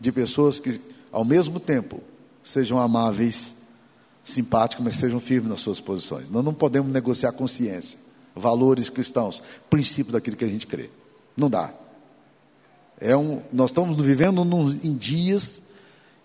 de 0.00 0.10
pessoas 0.10 0.58
que, 0.58 0.80
ao 1.12 1.24
mesmo 1.24 1.60
tempo, 1.60 2.00
sejam 2.42 2.78
amáveis, 2.78 3.54
simpáticas, 4.24 4.84
mas 4.84 4.96
sejam 4.96 5.20
firmes 5.20 5.48
nas 5.48 5.60
suas 5.60 5.80
posições. 5.80 6.28
Nós 6.28 6.44
não 6.44 6.52
podemos 6.52 6.92
negociar 6.92 7.32
consciência, 7.32 7.98
valores 8.34 8.90
cristãos, 8.90 9.42
princípios 9.70 10.12
daquilo 10.12 10.36
que 10.36 10.44
a 10.44 10.48
gente 10.48 10.66
crê. 10.66 10.90
Não 11.36 11.48
dá. 11.48 11.72
É 13.00 13.16
um, 13.16 13.40
nós 13.52 13.70
estamos 13.70 13.96
vivendo 13.96 14.44
num, 14.44 14.70
em 14.82 14.94
dias 14.94 15.62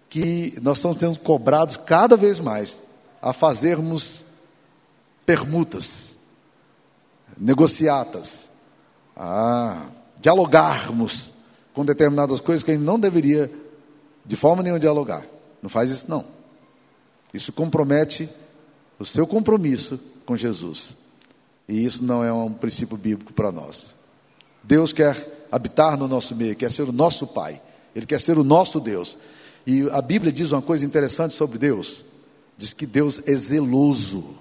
que 0.09 0.57
nós 0.61 0.77
estamos 0.77 0.97
sendo 0.99 1.19
cobrados 1.19 1.77
cada 1.77 2.17
vez 2.17 2.39
mais 2.39 2.81
a 3.21 3.31
fazermos 3.31 4.23
permutas, 5.25 6.15
negociatas, 7.37 8.49
a 9.15 9.85
dialogarmos 10.19 11.33
com 11.73 11.85
determinadas 11.85 12.39
coisas 12.39 12.63
que 12.63 12.71
a 12.71 12.73
gente 12.73 12.83
não 12.83 12.99
deveria 12.99 13.51
de 14.25 14.35
forma 14.35 14.63
nenhuma 14.63 14.79
dialogar. 14.79 15.25
Não 15.61 15.69
faz 15.69 15.89
isso 15.91 16.05
não. 16.09 16.25
Isso 17.33 17.53
compromete 17.53 18.27
o 18.97 19.05
seu 19.05 19.27
compromisso 19.27 19.99
com 20.25 20.35
Jesus. 20.35 20.95
E 21.67 21.85
isso 21.85 22.03
não 22.03 22.23
é 22.23 22.33
um 22.33 22.51
princípio 22.51 22.97
bíblico 22.97 23.31
para 23.33 23.51
nós. 23.51 23.93
Deus 24.63 24.91
quer 24.91 25.47
habitar 25.51 25.97
no 25.97 26.07
nosso 26.07 26.35
meio, 26.35 26.55
quer 26.55 26.71
ser 26.71 26.83
o 26.83 26.91
nosso 26.91 27.27
Pai. 27.27 27.61
Ele 27.95 28.05
quer 28.05 28.19
ser 28.19 28.37
o 28.37 28.43
nosso 28.43 28.79
Deus. 28.79 29.17
E 29.65 29.89
a 29.91 30.01
Bíblia 30.01 30.31
diz 30.31 30.51
uma 30.51 30.61
coisa 30.61 30.85
interessante 30.85 31.33
sobre 31.33 31.57
Deus. 31.57 32.03
Diz 32.57 32.73
que 32.73 32.85
Deus 32.85 33.21
é 33.25 33.33
zeloso. 33.33 34.37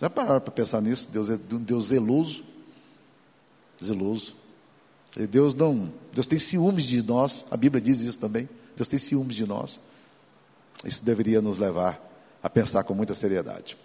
Já 0.00 0.08
pararam 0.10 0.40
para 0.40 0.52
pensar 0.52 0.80
nisso? 0.80 1.08
Deus 1.10 1.30
é 1.30 1.38
um 1.52 1.58
Deus 1.58 1.86
zeloso. 1.86 2.44
Zeloso. 3.82 4.34
E 5.16 5.26
Deus 5.26 5.54
não, 5.54 5.92
Deus 6.12 6.26
tem 6.26 6.38
ciúmes 6.38 6.84
de 6.84 7.02
nós, 7.02 7.44
a 7.50 7.56
Bíblia 7.56 7.80
diz 7.80 8.00
isso 8.00 8.18
também. 8.18 8.48
Deus 8.76 8.88
tem 8.88 8.98
ciúmes 8.98 9.34
de 9.34 9.46
nós. 9.46 9.80
Isso 10.84 11.04
deveria 11.04 11.40
nos 11.40 11.58
levar 11.58 12.00
a 12.42 12.48
pensar 12.48 12.84
com 12.84 12.94
muita 12.94 13.14
seriedade. 13.14 13.76